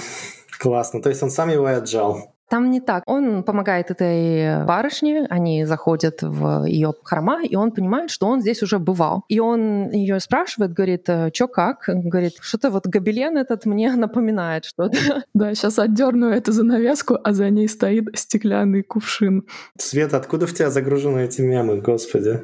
Классно. 0.59 1.01
То 1.01 1.09
есть 1.09 1.23
он 1.23 1.31
сам 1.31 1.49
его 1.49 1.67
и 1.67 1.73
отжал. 1.73 2.32
Там 2.53 2.69
не 2.69 2.81
так. 2.81 3.01
Он 3.07 3.41
помогает 3.41 3.89
этой 3.89 4.63
барышне, 4.63 5.25
они 5.31 5.65
заходят 5.65 6.21
в 6.21 6.65
ее 6.65 6.93
хрома, 7.03 7.43
и 7.43 7.55
он 7.55 7.71
понимает, 7.71 8.11
что 8.11 8.27
он 8.27 8.41
здесь 8.41 8.61
уже 8.61 8.77
бывал. 8.77 9.23
И 9.27 9.39
он 9.39 9.89
ее 9.89 10.19
спрашивает, 10.19 10.71
говорит, 10.71 11.09
что 11.33 11.47
как? 11.47 11.85
Говорит, 11.87 12.33
что-то 12.41 12.69
вот 12.69 12.85
гобелен 12.85 13.37
этот 13.37 13.65
мне 13.65 13.91
напоминает 13.95 14.65
что-то. 14.65 14.97
Да, 15.33 15.55
сейчас 15.55 15.79
отдерну 15.79 16.27
эту 16.29 16.51
занавеску, 16.51 17.17
а 17.23 17.33
за 17.33 17.49
ней 17.49 17.67
стоит 17.67 18.09
стеклянный 18.13 18.83
кувшин. 18.83 19.47
Свет, 19.79 20.13
откуда 20.13 20.45
в 20.45 20.53
тебя 20.53 20.69
загружены 20.69 21.25
эти 21.25 21.41
мемы, 21.41 21.81
господи? 21.81 22.43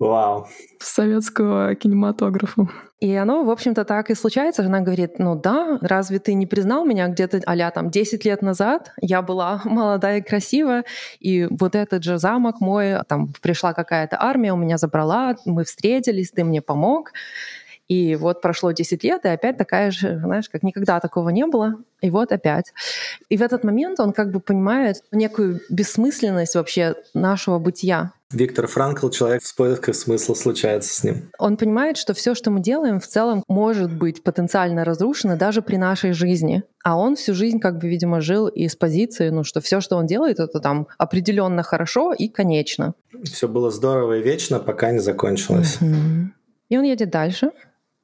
Вау. 0.00 0.48
Советского 0.78 1.74
кинематографа. 1.74 2.68
И 3.00 3.14
оно, 3.14 3.44
в 3.44 3.50
общем-то, 3.50 3.84
так 3.84 4.10
и 4.10 4.14
случается. 4.14 4.62
Она 4.62 4.80
говорит, 4.80 5.18
ну 5.18 5.34
да, 5.34 5.78
разве 5.82 6.18
ты 6.18 6.32
не 6.32 6.46
признал 6.46 6.86
меня 6.86 7.06
где-то 7.08 7.42
а 7.44 7.70
там 7.70 7.90
10 7.90 8.24
лет 8.24 8.40
назад? 8.40 8.92
Я 9.02 9.20
была 9.20 9.60
молодая 9.64 10.18
и 10.18 10.22
красивая, 10.22 10.84
и 11.20 11.46
вот 11.50 11.74
этот 11.74 12.02
же 12.02 12.18
замок 12.18 12.60
мой, 12.60 13.02
там 13.08 13.32
пришла 13.42 13.74
какая-то 13.74 14.16
армия, 14.18 14.54
у 14.54 14.56
меня 14.56 14.78
забрала, 14.78 15.36
мы 15.44 15.64
встретились, 15.64 16.30
ты 16.30 16.44
мне 16.44 16.62
помог. 16.62 17.12
И 17.86 18.14
вот 18.16 18.40
прошло 18.40 18.72
10 18.72 19.04
лет, 19.04 19.24
и 19.24 19.28
опять 19.28 19.58
такая 19.58 19.90
же, 19.90 20.18
знаешь, 20.20 20.48
как 20.48 20.62
никогда 20.62 21.00
такого 21.00 21.28
не 21.28 21.46
было. 21.46 21.74
И 22.00 22.08
вот 22.08 22.32
опять. 22.32 22.72
И 23.28 23.36
в 23.36 23.42
этот 23.42 23.64
момент 23.64 24.00
он 24.00 24.12
как 24.12 24.30
бы 24.30 24.40
понимает 24.40 25.02
некую 25.12 25.60
бессмысленность 25.68 26.54
вообще 26.54 26.94
нашего 27.12 27.58
бытия. 27.58 28.12
Виктор 28.32 28.68
Франкл, 28.68 29.08
человек 29.08 29.42
в 29.42 29.56
поисках 29.56 29.94
смысла 29.96 30.34
случается 30.34 30.94
с 30.94 31.02
ним. 31.02 31.30
Он 31.38 31.56
понимает, 31.56 31.96
что 31.96 32.14
все, 32.14 32.36
что 32.36 32.52
мы 32.52 32.60
делаем, 32.60 33.00
в 33.00 33.06
целом 33.06 33.42
может 33.48 33.92
быть 33.92 34.22
потенциально 34.22 34.84
разрушено 34.84 35.36
даже 35.36 35.62
при 35.62 35.76
нашей 35.76 36.12
жизни. 36.12 36.62
А 36.84 36.96
он 36.96 37.16
всю 37.16 37.34
жизнь, 37.34 37.58
как 37.58 37.78
бы, 37.78 37.88
видимо, 37.88 38.20
жил 38.20 38.46
из 38.46 38.76
позиции, 38.76 39.30
ну, 39.30 39.42
что 39.42 39.60
все, 39.60 39.80
что 39.80 39.96
он 39.96 40.06
делает, 40.06 40.38
это 40.38 40.60
там 40.60 40.86
определенно 40.96 41.64
хорошо 41.64 42.12
и 42.12 42.28
конечно. 42.28 42.94
Все 43.24 43.48
было 43.48 43.70
здорово 43.70 44.18
и 44.18 44.22
вечно, 44.22 44.60
пока 44.60 44.92
не 44.92 45.00
закончилось. 45.00 45.78
Mm-hmm. 45.80 46.26
И 46.68 46.78
он 46.78 46.84
едет 46.84 47.10
дальше. 47.10 47.50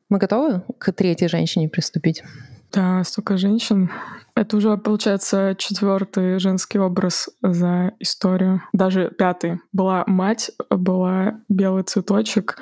Мы 0.08 0.18
готовы 0.18 0.62
к 0.78 0.92
третьей 0.92 1.28
женщине 1.28 1.68
приступить? 1.68 2.24
Да, 2.72 3.02
столько 3.04 3.36
женщин. 3.36 3.90
Это 4.34 4.56
уже, 4.56 4.76
получается, 4.76 5.54
четвертый 5.56 6.38
женский 6.38 6.78
образ 6.78 7.30
за 7.42 7.92
историю. 8.00 8.62
Даже 8.72 9.10
пятый. 9.16 9.60
Была 9.72 10.04
мать, 10.06 10.50
была 10.68 11.40
белый 11.48 11.84
цветочек, 11.84 12.58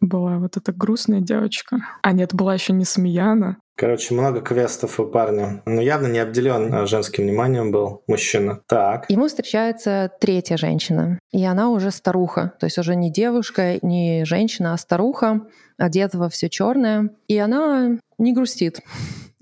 была 0.00 0.38
вот 0.38 0.56
эта 0.56 0.72
грустная 0.72 1.20
девочка. 1.20 1.78
А 2.02 2.12
нет, 2.12 2.34
была 2.34 2.54
еще 2.54 2.72
не 2.72 2.84
Смеяна. 2.84 3.56
Короче, 3.78 4.12
много 4.12 4.40
квестов 4.40 4.98
у 4.98 5.06
парня. 5.06 5.62
Но 5.64 5.80
явно 5.80 6.08
не 6.08 6.18
обделен 6.18 6.74
а, 6.74 6.86
женским 6.86 7.24
вниманием 7.24 7.70
был 7.70 8.02
мужчина. 8.08 8.60
Так. 8.66 9.08
Ему 9.08 9.28
встречается 9.28 10.10
третья 10.20 10.56
женщина. 10.56 11.20
И 11.30 11.44
она 11.44 11.70
уже 11.70 11.92
старуха. 11.92 12.54
То 12.58 12.66
есть 12.66 12.76
уже 12.78 12.96
не 12.96 13.12
девушка, 13.12 13.78
не 13.82 14.24
женщина, 14.24 14.74
а 14.74 14.78
старуха 14.78 15.42
одета 15.76 16.18
во 16.18 16.28
все 16.28 16.48
черное. 16.48 17.10
И 17.28 17.38
она 17.38 17.98
не 18.18 18.32
грустит. 18.32 18.80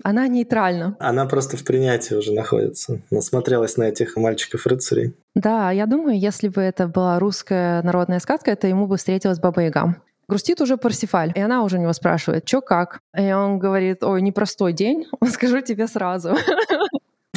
Она 0.03 0.27
нейтральна. 0.27 0.95
Она 0.99 1.25
просто 1.25 1.57
в 1.57 1.63
принятии 1.63 2.13
уже 2.13 2.31
находится. 2.31 3.01
Насмотрелась 3.09 3.77
на 3.77 3.83
этих 3.83 4.15
мальчиков-рыцарей. 4.15 5.13
Да, 5.35 5.71
я 5.71 5.85
думаю, 5.85 6.19
если 6.19 6.47
бы 6.47 6.61
это 6.61 6.87
была 6.87 7.19
русская 7.19 7.81
народная 7.81 8.19
сказка, 8.19 8.55
то 8.55 8.67
ему 8.67 8.87
бы 8.87 8.97
встретилась 8.97 9.39
Баба 9.39 9.61
Яга. 9.63 9.95
Грустит 10.29 10.59
уже 10.59 10.75
Парсифаль, 10.75 11.31
и 11.35 11.39
она 11.39 11.63
уже 11.63 11.77
у 11.77 11.81
него 11.81 11.93
спрашивает, 11.93 12.47
что 12.47 12.59
как? 12.59 12.99
И 13.17 13.31
он 13.31 13.59
говорит, 13.59 14.03
ой, 14.03 14.21
непростой 14.21 14.73
день, 14.73 15.05
скажу 15.29 15.61
тебе 15.61 15.87
сразу. 15.87 16.35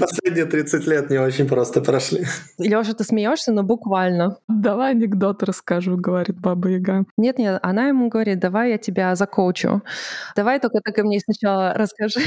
Последние 0.00 0.46
30 0.46 0.86
лет 0.86 1.10
не 1.10 1.18
очень 1.18 1.46
просто 1.46 1.80
прошли. 1.80 2.24
Лёша, 2.58 2.94
ты 2.94 3.04
смеешься, 3.04 3.52
но 3.52 3.62
буквально. 3.62 4.36
Давай 4.48 4.92
анекдот 4.92 5.42
расскажу, 5.42 5.96
говорит 5.96 6.40
Баба 6.40 6.68
Яга. 6.68 7.04
Нет-нет, 7.16 7.60
она 7.62 7.88
ему 7.88 8.08
говорит, 8.08 8.38
давай 8.40 8.70
я 8.70 8.78
тебя 8.78 9.14
закоучу. 9.14 9.82
Давай 10.36 10.58
только 10.58 10.80
ты 10.80 10.92
ко 10.92 11.02
мне 11.02 11.20
сначала 11.20 11.74
расскажи, 11.74 12.20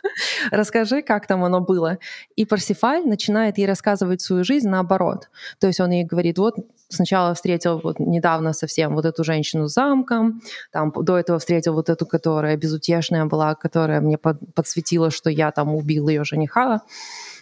расскажи, 0.50 1.02
как 1.02 1.26
там 1.26 1.44
оно 1.44 1.60
было. 1.60 1.98
И 2.34 2.44
Парсифаль 2.44 3.06
начинает 3.06 3.58
ей 3.58 3.66
рассказывать 3.66 4.20
свою 4.20 4.44
жизнь 4.44 4.68
наоборот. 4.68 5.28
То 5.60 5.68
есть 5.68 5.80
он 5.80 5.90
ей 5.90 6.04
говорит, 6.04 6.38
вот 6.38 6.56
сначала 6.90 7.34
встретил 7.34 7.80
вот 7.82 8.00
недавно 8.00 8.52
совсем 8.52 8.94
вот 8.94 9.04
эту 9.04 9.24
женщину 9.24 9.68
с 9.68 9.74
замком, 9.74 10.42
там 10.72 10.92
до 10.92 11.18
этого 11.18 11.38
встретил 11.38 11.74
вот 11.74 11.88
эту, 11.88 12.06
которая 12.06 12.56
безутешная 12.56 13.24
была, 13.24 13.54
которая 13.54 14.00
мне 14.00 14.18
под, 14.18 14.38
подсветила, 14.54 15.10
что 15.10 15.30
я 15.30 15.50
там 15.52 15.74
убил 15.74 16.08
ее 16.08 16.24
жениха. 16.24 16.82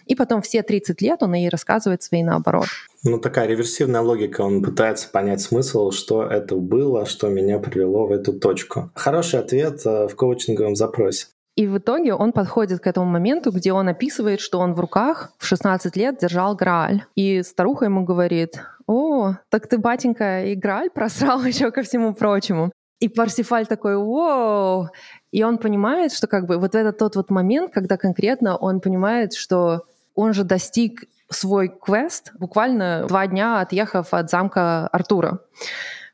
И 0.09 0.15
потом 0.15 0.41
все 0.41 0.63
30 0.63 1.01
лет 1.03 1.21
он 1.21 1.35
ей 1.35 1.49
рассказывает 1.49 2.01
свои 2.01 2.23
наоборот. 2.23 2.65
Ну, 3.03 3.19
такая 3.19 3.47
реверсивная 3.47 4.01
логика. 4.01 4.41
Он 4.41 4.63
пытается 4.63 5.07
понять 5.07 5.39
смысл, 5.39 5.91
что 5.91 6.23
это 6.23 6.55
было, 6.55 7.05
что 7.05 7.29
меня 7.29 7.59
привело 7.59 8.07
в 8.07 8.11
эту 8.11 8.33
точку. 8.33 8.89
Хороший 8.95 9.39
ответ 9.39 9.85
э, 9.85 10.07
в 10.07 10.15
коучинговом 10.15 10.75
запросе. 10.75 11.27
И 11.55 11.67
в 11.67 11.77
итоге 11.77 12.15
он 12.15 12.31
подходит 12.31 12.79
к 12.79 12.87
этому 12.87 13.05
моменту, 13.05 13.51
где 13.51 13.71
он 13.71 13.87
описывает, 13.87 14.39
что 14.39 14.59
он 14.59 14.73
в 14.73 14.79
руках 14.79 15.33
в 15.37 15.45
16 15.45 15.95
лет 15.95 16.17
держал 16.19 16.55
Грааль. 16.55 17.03
И 17.15 17.43
старуха 17.43 17.85
ему 17.85 18.03
говорит, 18.03 18.63
о, 18.87 19.33
так 19.49 19.67
ты, 19.67 19.77
батенька, 19.77 20.45
и 20.45 20.55
Грааль 20.55 20.89
просрал 20.89 21.43
еще 21.45 21.69
ко 21.69 21.83
всему 21.83 22.15
прочему. 22.15 22.71
И 22.99 23.09
Парсифаль 23.09 23.67
такой, 23.67 23.95
вау! 23.95 24.89
И 25.31 25.43
он 25.43 25.59
понимает, 25.59 26.11
что 26.11 26.27
как 26.27 26.47
бы 26.47 26.57
вот 26.57 26.73
это 26.73 26.91
тот 26.91 27.15
вот 27.15 27.29
момент, 27.29 27.71
когда 27.71 27.95
конкретно 27.95 28.57
он 28.57 28.81
понимает, 28.81 29.33
что 29.33 29.83
он 30.15 30.33
же 30.33 30.43
достиг 30.43 31.05
свой 31.29 31.69
квест 31.69 32.31
буквально 32.39 33.05
два 33.07 33.27
дня 33.27 33.61
отъехав 33.61 34.13
от 34.13 34.29
замка 34.29 34.87
Артура 34.87 35.39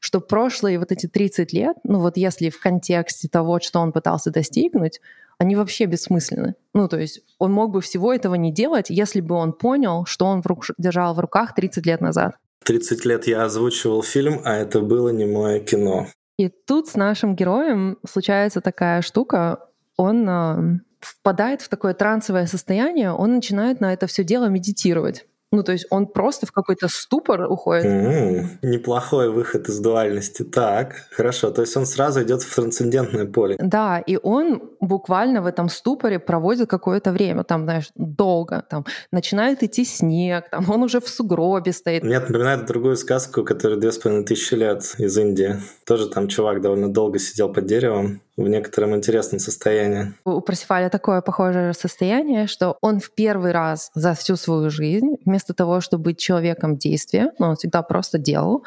что 0.05 0.21
прошлые 0.21 0.77
вот 0.77 0.91
эти 0.91 1.07
30 1.07 1.51
лет, 1.51 1.77
ну 1.83 1.99
вот 1.99 2.15
если 2.15 2.51
в 2.51 2.59
контексте 2.59 3.27
того, 3.27 3.59
что 3.59 3.79
он 3.79 3.91
пытался 3.91 4.29
достигнуть, 4.29 5.01
они 5.39 5.55
вообще 5.55 5.85
бессмысленны. 5.85 6.53
Ну, 6.75 6.87
то 6.87 6.99
есть 6.99 7.21
он 7.39 7.51
мог 7.51 7.71
бы 7.71 7.81
всего 7.81 8.13
этого 8.13 8.35
не 8.35 8.53
делать, 8.53 8.89
если 8.89 9.19
бы 9.19 9.33
он 9.33 9.51
понял, 9.51 10.05
что 10.05 10.25
он 10.25 10.43
в 10.43 10.45
рук, 10.45 10.65
держал 10.77 11.15
в 11.15 11.19
руках 11.19 11.55
30 11.55 11.85
лет 11.87 12.01
назад. 12.01 12.35
30 12.65 13.03
лет 13.05 13.25
я 13.25 13.43
озвучивал 13.43 14.03
фильм, 14.03 14.41
а 14.43 14.55
это 14.55 14.79
было 14.81 15.09
не 15.09 15.25
мое 15.25 15.59
кино. 15.59 16.07
И 16.37 16.49
тут 16.49 16.87
с 16.87 16.95
нашим 16.95 17.35
героем 17.35 17.97
случается 18.07 18.61
такая 18.61 19.01
штука, 19.01 19.59
он 19.97 20.29
э, 20.29 20.79
впадает 21.05 21.61
в 21.61 21.69
такое 21.69 21.93
трансовое 21.93 22.47
состояние, 22.47 23.11
он 23.11 23.35
начинает 23.35 23.79
на 23.81 23.93
это 23.93 24.07
все 24.07 24.23
дело 24.23 24.47
медитировать. 24.47 25.25
Ну, 25.51 25.63
то 25.63 25.71
есть 25.71 25.85
он 25.89 26.07
просто 26.07 26.45
в 26.45 26.51
какой-то 26.51 26.89
ступор 26.89 27.49
уходит. 27.49 27.85
Mm-hmm. 27.85 28.45
Неплохой 28.63 29.29
выход 29.29 29.69
из 29.69 29.79
дуальности. 29.79 30.43
Так, 30.43 30.95
хорошо. 31.11 31.49
То 31.49 31.61
есть 31.61 31.77
он 31.77 31.85
сразу 31.85 32.23
идет 32.23 32.41
в 32.41 32.53
трансцендентное 32.53 33.25
поле. 33.25 33.55
Да, 33.59 33.99
и 33.99 34.19
он 34.21 34.63
буквально 34.81 35.41
в 35.41 35.45
этом 35.45 35.69
ступоре 35.69 36.19
проводит 36.19 36.69
какое-то 36.69 37.11
время, 37.13 37.43
там, 37.43 37.63
знаешь, 37.63 37.89
долго. 37.95 38.65
Там 38.69 38.85
начинает 39.11 39.63
идти 39.63 39.85
снег, 39.85 40.49
там 40.49 40.69
он 40.69 40.83
уже 40.83 40.99
в 40.99 41.07
сугробе 41.07 41.71
стоит. 41.71 42.03
Мне 42.03 42.15
это 42.15 42.27
напоминает 42.27 42.65
другую 42.65 42.97
сказку, 42.97 43.43
которая 43.45 43.79
две 43.79 43.91
с 43.93 43.97
половиной 43.97 44.25
тысячи 44.25 44.55
лет 44.55 44.95
из 44.97 45.17
Индии. 45.17 45.55
Тоже 45.85 46.09
там 46.09 46.27
чувак 46.27 46.59
довольно 46.61 46.91
долго 46.91 47.17
сидел 47.17 47.47
под 47.47 47.65
деревом, 47.65 48.19
в 48.37 48.47
некотором 48.47 48.95
интересном 48.95 49.39
состоянии. 49.39 50.13
У 50.25 50.41
Парсифаля 50.41 50.89
такое 50.89 51.21
похожее 51.21 51.73
состояние, 51.73 52.47
что 52.47 52.77
он 52.81 52.99
в 52.99 53.11
первый 53.11 53.51
раз 53.51 53.91
за 53.95 54.13
всю 54.13 54.35
свою 54.35 54.69
жизнь, 54.69 55.17
вместо 55.25 55.53
того, 55.53 55.81
чтобы 55.81 56.03
быть 56.05 56.19
человеком 56.19 56.77
действия, 56.77 57.31
ну, 57.39 57.47
он 57.47 57.55
всегда 57.55 57.81
просто 57.81 58.17
делал, 58.17 58.63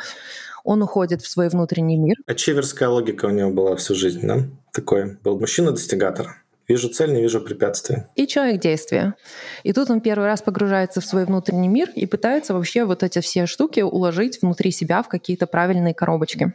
он 0.65 0.83
уходит 0.83 1.23
в 1.23 1.29
свой 1.29 1.49
внутренний 1.49 1.97
мир. 1.97 2.17
Ачиверская 2.27 2.89
логика 2.89 3.27
у 3.27 3.31
него 3.31 3.51
была 3.51 3.77
всю 3.77 3.95
жизнь, 3.95 4.27
да? 4.27 4.45
Такой 4.73 5.17
был 5.23 5.39
мужчина-достигатор. 5.39 6.43
Вижу 6.67 6.91
цель, 6.91 7.15
не 7.15 7.23
вижу 7.23 7.41
препятствия. 7.41 8.09
И 8.15 8.27
человек 8.27 8.61
действия. 8.61 9.15
И 9.63 9.73
тут 9.73 9.91
он 9.91 10.03
первый 10.03 10.27
раз 10.27 10.43
погружается 10.43 11.01
в 11.01 11.07
свой 11.07 11.25
внутренний 11.25 11.69
мир 11.69 11.89
и 11.95 12.05
пытается 12.05 12.53
вообще 12.53 12.85
вот 12.85 13.03
эти 13.03 13.21
все 13.21 13.47
штуки 13.47 13.81
уложить 13.81 14.43
внутри 14.43 14.71
себя 14.71 15.03
в 15.03 15.09
какие-то 15.09 15.47
правильные 15.47 15.95
коробочки. 15.95 16.53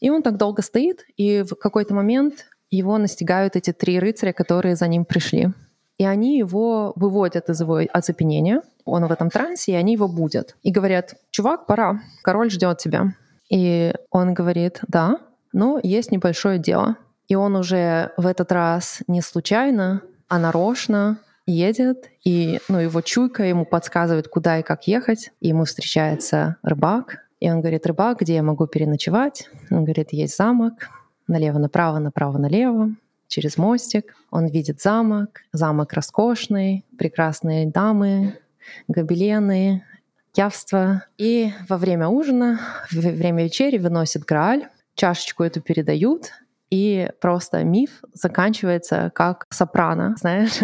И 0.00 0.10
он 0.10 0.22
так 0.22 0.36
долго 0.36 0.62
стоит, 0.62 1.04
и 1.16 1.42
в 1.42 1.54
какой-то 1.54 1.94
момент 1.94 2.46
его 2.70 2.98
настигают 2.98 3.56
эти 3.56 3.72
три 3.72 3.98
рыцаря, 3.98 4.32
которые 4.32 4.76
за 4.76 4.86
ним 4.88 5.04
пришли. 5.04 5.48
И 5.96 6.04
они 6.04 6.38
его 6.38 6.92
выводят 6.94 7.48
из 7.48 7.60
его 7.60 7.80
оцепенения, 7.92 8.62
он 8.84 9.06
в 9.06 9.12
этом 9.12 9.30
трансе, 9.30 9.72
и 9.72 9.74
они 9.74 9.94
его 9.94 10.08
будят. 10.08 10.56
И 10.62 10.70
говорят, 10.70 11.16
чувак, 11.30 11.66
пора, 11.66 12.00
король 12.22 12.50
ждет 12.50 12.78
тебя. 12.78 13.14
И 13.50 13.92
он 14.10 14.34
говорит, 14.34 14.80
да, 14.86 15.18
Но 15.52 15.80
есть 15.82 16.12
небольшое 16.12 16.58
дело. 16.58 16.96
И 17.26 17.34
он 17.34 17.56
уже 17.56 18.12
в 18.16 18.26
этот 18.26 18.52
раз 18.52 19.00
не 19.06 19.22
случайно, 19.22 20.02
а 20.28 20.38
нарочно 20.38 21.18
едет, 21.46 22.10
и 22.22 22.60
ну, 22.68 22.78
его 22.78 23.00
чуйка 23.00 23.44
ему 23.44 23.64
подсказывает, 23.64 24.28
куда 24.28 24.58
и 24.58 24.62
как 24.62 24.86
ехать. 24.86 25.30
И 25.40 25.48
ему 25.48 25.64
встречается 25.64 26.56
рыбак, 26.62 27.24
и 27.40 27.50
он 27.50 27.60
говорит, 27.60 27.86
рыбак, 27.86 28.20
где 28.20 28.34
я 28.34 28.42
могу 28.42 28.66
переночевать? 28.66 29.48
Он 29.70 29.84
говорит, 29.84 30.12
есть 30.12 30.36
замок, 30.36 30.90
налево-направо, 31.28 31.98
направо-налево, 31.98 32.90
через 33.28 33.56
мостик. 33.56 34.14
Он 34.30 34.46
видит 34.46 34.80
замок, 34.80 35.40
замок 35.52 35.92
роскошный, 35.92 36.84
прекрасные 36.98 37.66
дамы, 37.66 38.38
гобелены, 38.88 39.84
явства. 40.34 41.04
И 41.16 41.52
во 41.68 41.76
время 41.76 42.08
ужина, 42.08 42.60
во 42.90 43.00
время 43.00 43.44
вечери 43.44 43.78
выносит 43.78 44.24
Грааль, 44.24 44.68
чашечку 44.94 45.44
эту 45.44 45.60
передают, 45.60 46.32
и 46.70 47.10
просто 47.20 47.64
миф 47.64 48.02
заканчивается 48.12 49.10
как 49.14 49.46
сопрано, 49.50 50.16
знаешь, 50.20 50.58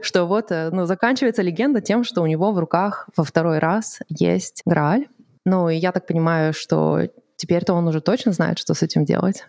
что 0.00 0.24
вот, 0.24 0.50
э, 0.50 0.70
ну, 0.72 0.84
заканчивается 0.86 1.42
легенда 1.42 1.80
тем, 1.80 2.02
что 2.02 2.22
у 2.22 2.26
него 2.26 2.52
в 2.52 2.58
руках 2.58 3.08
во 3.16 3.24
второй 3.24 3.58
раз 3.58 4.00
есть 4.08 4.62
Грааль. 4.64 5.06
Ну, 5.44 5.68
и 5.68 5.76
я 5.76 5.92
так 5.92 6.06
понимаю, 6.06 6.52
что 6.52 7.00
теперь-то 7.36 7.74
он 7.74 7.86
уже 7.88 8.00
точно 8.00 8.32
знает, 8.32 8.58
что 8.58 8.74
с 8.74 8.82
этим 8.82 9.04
делать. 9.04 9.44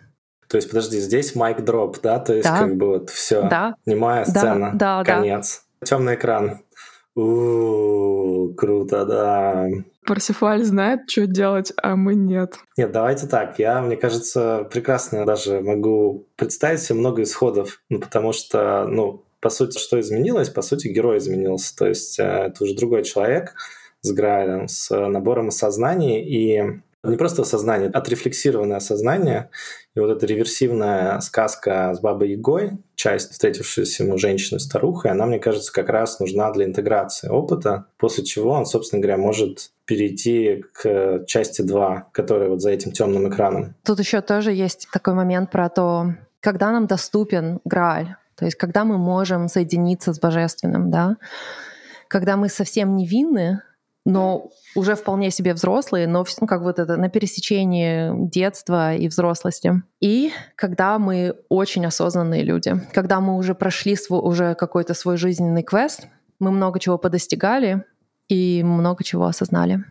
То 0.48 0.56
есть, 0.56 0.68
подожди, 0.68 1.00
здесь 1.00 1.34
майк 1.34 1.64
дроп, 1.64 1.98
да? 2.02 2.18
То 2.18 2.34
есть, 2.34 2.46
да. 2.46 2.58
как 2.58 2.76
бы 2.76 2.86
вот 2.86 3.10
все, 3.10 3.48
да. 3.48 3.74
немая 3.84 4.24
сцена, 4.24 4.72
да, 4.74 5.02
да, 5.02 5.04
конец. 5.04 5.64
Да. 5.80 5.86
Темный 5.86 6.14
экран. 6.14 6.60
У-у-у, 7.16 8.54
круто, 8.54 9.04
да. 9.06 9.66
Парсифаль 10.06 10.62
знает, 10.62 11.10
что 11.10 11.26
делать, 11.26 11.72
а 11.82 11.96
мы 11.96 12.14
нет. 12.14 12.58
Нет, 12.76 12.92
давайте 12.92 13.26
так. 13.26 13.58
Я, 13.58 13.80
мне 13.80 13.96
кажется, 13.96 14.68
прекрасно 14.70 15.24
даже 15.24 15.60
могу 15.60 16.26
представить 16.36 16.80
себе 16.80 16.98
много 16.98 17.22
исходов, 17.22 17.80
ну, 17.88 17.98
потому 17.98 18.32
что, 18.32 18.86
ну, 18.86 19.24
по 19.40 19.48
сути, 19.50 19.78
что 19.78 19.98
изменилось? 19.98 20.50
По 20.50 20.62
сути, 20.62 20.88
герой 20.88 21.18
изменился. 21.18 21.74
То 21.76 21.86
есть 21.88 22.18
э, 22.18 22.22
это 22.22 22.64
уже 22.64 22.76
другой 22.76 23.02
человек 23.02 23.54
с 24.02 24.12
Грайлем, 24.12 24.68
с 24.68 24.90
набором 24.90 25.48
осознаний, 25.48 26.22
и 26.22 26.80
не 27.02 27.16
просто 27.16 27.42
осознание, 27.42 27.90
а 27.92 27.98
отрефлексированное 27.98 28.80
сознание. 28.80 29.50
И 29.94 30.00
вот 30.00 30.10
эта 30.10 30.26
реверсивная 30.26 31.20
сказка 31.20 31.94
с 31.94 32.00
Бабой 32.00 32.32
Ягой, 32.32 32.78
часть 32.94 33.32
встретившейся 33.32 34.04
ему 34.04 34.18
женщины 34.18 34.58
старухой, 34.60 35.10
она, 35.10 35.26
мне 35.26 35.38
кажется, 35.38 35.72
как 35.72 35.88
раз 35.88 36.20
нужна 36.20 36.50
для 36.52 36.64
интеграции 36.64 37.28
опыта, 37.28 37.86
после 37.96 38.24
чего 38.24 38.50
он, 38.50 38.66
собственно 38.66 39.00
говоря, 39.00 39.18
может 39.18 39.70
перейти 39.84 40.64
к 40.72 41.24
части 41.26 41.62
2, 41.62 42.08
которая 42.12 42.48
вот 42.48 42.60
за 42.60 42.70
этим 42.70 42.92
темным 42.92 43.28
экраном. 43.28 43.74
Тут 43.84 44.00
еще 44.00 44.20
тоже 44.20 44.52
есть 44.52 44.88
такой 44.92 45.14
момент 45.14 45.50
про 45.50 45.68
то, 45.68 46.14
когда 46.40 46.72
нам 46.72 46.86
доступен 46.86 47.60
Грааль, 47.64 48.16
то 48.34 48.44
есть 48.44 48.56
когда 48.56 48.84
мы 48.84 48.98
можем 48.98 49.48
соединиться 49.48 50.12
с 50.12 50.20
Божественным, 50.20 50.90
да, 50.90 51.16
когда 52.08 52.36
мы 52.36 52.48
совсем 52.48 52.96
невинны, 52.96 53.62
но 54.06 54.50
уже 54.76 54.94
вполне 54.94 55.30
себе 55.30 55.52
взрослые, 55.52 56.06
но 56.06 56.24
ну, 56.40 56.46
как 56.46 56.62
вот 56.62 56.78
это 56.78 56.96
на 56.96 57.08
пересечении 57.08 58.28
детства 58.28 58.94
и 58.94 59.08
взрослости. 59.08 59.82
И 60.00 60.32
когда 60.54 60.98
мы 60.98 61.34
очень 61.48 61.84
осознанные 61.84 62.44
люди, 62.44 62.80
когда 62.94 63.20
мы 63.20 63.36
уже 63.36 63.54
прошли 63.54 63.96
свой, 63.96 64.20
уже 64.20 64.54
какой-то 64.54 64.94
свой 64.94 65.16
жизненный 65.16 65.64
квест, 65.64 66.06
мы 66.38 66.52
много 66.52 66.78
чего 66.78 66.98
подостигали 66.98 67.84
и 68.28 68.62
много 68.62 69.02
чего 69.02 69.26
осознали. 69.26 69.84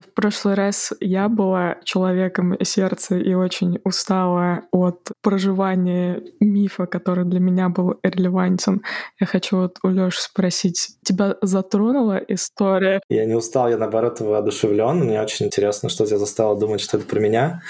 В 0.00 0.14
прошлый 0.14 0.54
раз 0.54 0.92
я 1.00 1.28
была 1.28 1.78
человеком 1.82 2.56
сердца 2.62 3.16
и 3.16 3.34
очень 3.34 3.80
устала 3.84 4.62
от 4.70 5.10
проживания 5.22 6.22
мифа, 6.38 6.86
который 6.86 7.24
для 7.24 7.40
меня 7.40 7.68
был 7.68 7.98
релевантен. 8.04 8.82
Я 9.18 9.26
хочу 9.26 9.56
вот 9.56 9.78
у 9.82 9.88
Лёши 9.88 10.22
спросить, 10.22 10.90
тебя 11.02 11.36
затронула 11.42 12.16
история? 12.28 13.00
Я 13.08 13.26
не 13.26 13.34
устал, 13.34 13.68
я 13.68 13.76
наоборот 13.76 14.20
воодушевлен. 14.20 15.00
Мне 15.00 15.20
очень 15.20 15.46
интересно, 15.46 15.88
что 15.88 16.06
тебя 16.06 16.18
заставило 16.18 16.56
думать, 16.56 16.80
что 16.80 16.96
это 16.96 17.06
про 17.06 17.18
меня. 17.18 17.62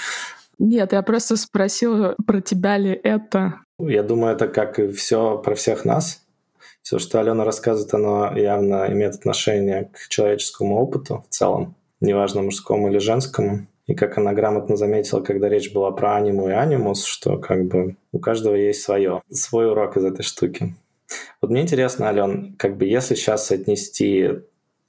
Нет, 0.59 0.93
я 0.93 1.01
просто 1.01 1.35
спросила, 1.35 2.15
про 2.27 2.41
тебя 2.41 2.77
ли 2.77 2.91
это? 2.91 3.55
Я 3.79 4.03
думаю, 4.03 4.35
это 4.35 4.47
как 4.47 4.77
и 4.77 4.91
все 4.91 5.39
про 5.39 5.55
всех 5.55 5.83
нас. 5.83 6.21
Все, 6.83 6.99
что 6.99 7.19
Алена 7.19 7.43
рассказывает, 7.43 7.93
оно 7.93 8.37
явно 8.37 8.85
имеет 8.91 9.15
отношение 9.15 9.89
к 9.93 10.09
человеческому 10.09 10.79
опыту 10.79 11.25
в 11.29 11.33
целом 11.33 11.75
неважно 11.99 12.41
мужскому 12.41 12.89
или 12.89 12.97
женскому. 12.99 13.67
И 13.87 13.95
как 13.95 14.17
она 14.17 14.33
грамотно 14.33 14.75
заметила, 14.75 15.21
когда 15.21 15.49
речь 15.49 15.73
была 15.73 15.91
про 15.91 16.15
аниму 16.15 16.47
и 16.47 16.51
анимус, 16.51 17.05
что 17.05 17.37
как 17.37 17.65
бы 17.65 17.95
у 18.11 18.19
каждого 18.19 18.53
есть 18.53 18.83
свое, 18.83 19.23
свой 19.31 19.69
урок 19.69 19.97
из 19.97 20.05
этой 20.05 20.21
штуки. 20.21 20.75
Вот 21.41 21.49
мне 21.49 21.61
интересно, 21.61 22.07
Ален, 22.07 22.55
как 22.57 22.77
бы 22.77 22.85
если 22.85 23.15
сейчас 23.15 23.51
отнести 23.51 24.29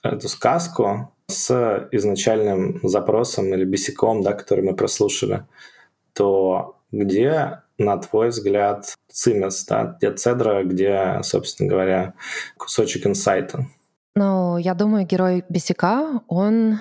эту 0.02 0.28
сказку 0.28 1.12
с 1.28 1.88
изначальным 1.92 2.80
запросом 2.82 3.54
или 3.54 3.64
бесиком, 3.64 4.22
да, 4.22 4.34
который 4.34 4.64
мы 4.64 4.76
прослушали, 4.76 5.44
то 6.12 6.76
где, 6.92 7.62
на 7.78 7.96
твой 7.98 8.28
взгляд, 8.28 8.94
цимес, 9.10 9.64
да, 9.64 9.96
где 9.96 10.12
цедра, 10.12 10.62
где, 10.64 11.20
собственно 11.22 11.70
говоря, 11.70 12.14
кусочек 12.58 13.06
инсайта? 13.06 13.66
Ну, 14.14 14.58
я 14.58 14.74
думаю, 14.74 15.06
герой 15.06 15.44
Бесика, 15.48 16.20
он 16.26 16.80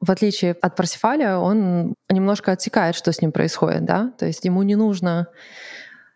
в 0.00 0.10
отличие 0.10 0.52
от 0.52 0.76
Парсифаля, 0.76 1.38
он 1.38 1.94
немножко 2.08 2.52
отсекает, 2.52 2.94
что 2.94 3.12
с 3.12 3.20
ним 3.20 3.32
происходит, 3.32 3.84
да, 3.84 4.12
то 4.18 4.26
есть 4.26 4.44
ему 4.44 4.62
не 4.62 4.74
нужно 4.74 5.28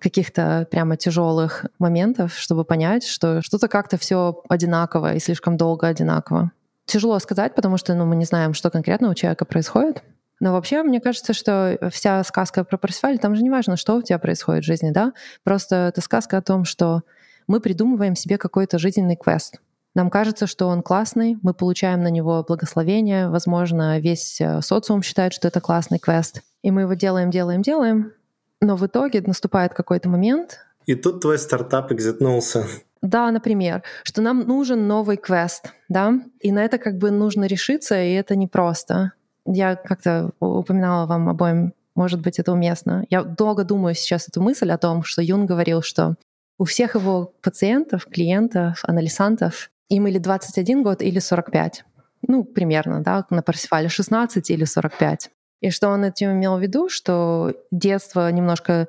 каких-то 0.00 0.66
прямо 0.70 0.96
тяжелых 0.96 1.66
моментов, 1.78 2.34
чтобы 2.36 2.64
понять, 2.64 3.06
что 3.06 3.40
что-то 3.42 3.68
как-то 3.68 3.96
все 3.96 4.42
одинаково 4.48 5.14
и 5.14 5.18
слишком 5.18 5.56
долго 5.56 5.86
одинаково. 5.86 6.50
Тяжело 6.84 7.18
сказать, 7.18 7.54
потому 7.54 7.78
что 7.78 7.94
ну, 7.94 8.04
мы 8.04 8.16
не 8.16 8.26
знаем, 8.26 8.52
что 8.52 8.70
конкретно 8.70 9.08
у 9.08 9.14
человека 9.14 9.46
происходит. 9.46 10.02
Но 10.40 10.52
вообще, 10.52 10.82
мне 10.82 11.00
кажется, 11.00 11.32
что 11.32 11.78
вся 11.90 12.22
сказка 12.24 12.64
про 12.64 12.76
Парсифаль, 12.76 13.18
там 13.18 13.34
же 13.34 13.42
не 13.42 13.50
важно, 13.50 13.76
что 13.76 13.94
у 13.94 14.02
тебя 14.02 14.18
происходит 14.18 14.64
в 14.64 14.66
жизни, 14.66 14.90
да? 14.90 15.12
Просто 15.42 15.76
это 15.88 16.02
сказка 16.02 16.36
о 16.36 16.42
том, 16.42 16.64
что 16.64 17.02
мы 17.46 17.60
придумываем 17.60 18.16
себе 18.16 18.36
какой-то 18.36 18.78
жизненный 18.78 19.16
квест. 19.16 19.60
Нам 19.94 20.10
кажется, 20.10 20.46
что 20.46 20.66
он 20.66 20.82
классный, 20.82 21.38
мы 21.42 21.54
получаем 21.54 22.02
на 22.02 22.08
него 22.10 22.44
благословение, 22.46 23.28
возможно, 23.28 24.00
весь 24.00 24.40
э, 24.40 24.60
социум 24.60 25.02
считает, 25.02 25.32
что 25.32 25.46
это 25.46 25.60
классный 25.60 26.00
квест, 26.00 26.42
и 26.62 26.72
мы 26.72 26.82
его 26.82 26.94
делаем, 26.94 27.30
делаем, 27.30 27.62
делаем, 27.62 28.12
но 28.60 28.74
в 28.74 28.84
итоге 28.84 29.22
наступает 29.24 29.72
какой-то 29.72 30.08
момент. 30.08 30.58
И 30.86 30.96
тут 30.96 31.20
твой 31.20 31.38
стартап 31.38 31.92
экзитнулся. 31.92 32.66
Да, 33.02 33.30
например, 33.30 33.82
что 34.02 34.20
нам 34.20 34.40
нужен 34.40 34.88
новый 34.88 35.16
квест, 35.16 35.72
да, 35.88 36.14
и 36.40 36.50
на 36.50 36.64
это 36.64 36.78
как 36.78 36.98
бы 36.98 37.10
нужно 37.10 37.44
решиться, 37.44 38.02
и 38.02 38.14
это 38.14 38.34
непросто. 38.34 39.12
Я 39.46 39.76
как-то 39.76 40.32
упоминала 40.40 41.06
вам 41.06 41.28
обоим, 41.28 41.74
может 41.94 42.20
быть, 42.20 42.38
это 42.38 42.50
уместно. 42.50 43.04
Я 43.10 43.22
долго 43.22 43.62
думаю 43.62 43.94
сейчас 43.94 44.26
эту 44.26 44.42
мысль 44.42 44.70
о 44.70 44.78
том, 44.78 45.04
что 45.04 45.22
Юн 45.22 45.46
говорил, 45.46 45.82
что 45.82 46.16
у 46.58 46.64
всех 46.64 46.94
его 46.94 47.32
пациентов, 47.42 48.06
клиентов, 48.06 48.80
анализантов 48.84 49.70
им 49.88 50.06
или 50.06 50.18
21 50.18 50.82
год, 50.82 51.02
или 51.02 51.18
45. 51.18 51.84
Ну, 52.28 52.44
примерно, 52.44 53.02
да, 53.02 53.26
на 53.30 53.42
Парсифале 53.42 53.88
16 53.88 54.50
или 54.50 54.64
45. 54.64 55.30
И 55.64 55.70
что 55.70 55.88
он 55.88 56.04
этим 56.04 56.32
имел 56.32 56.58
в 56.58 56.60
виду, 56.60 56.90
что 56.90 57.54
детство 57.70 58.30
немножко 58.30 58.86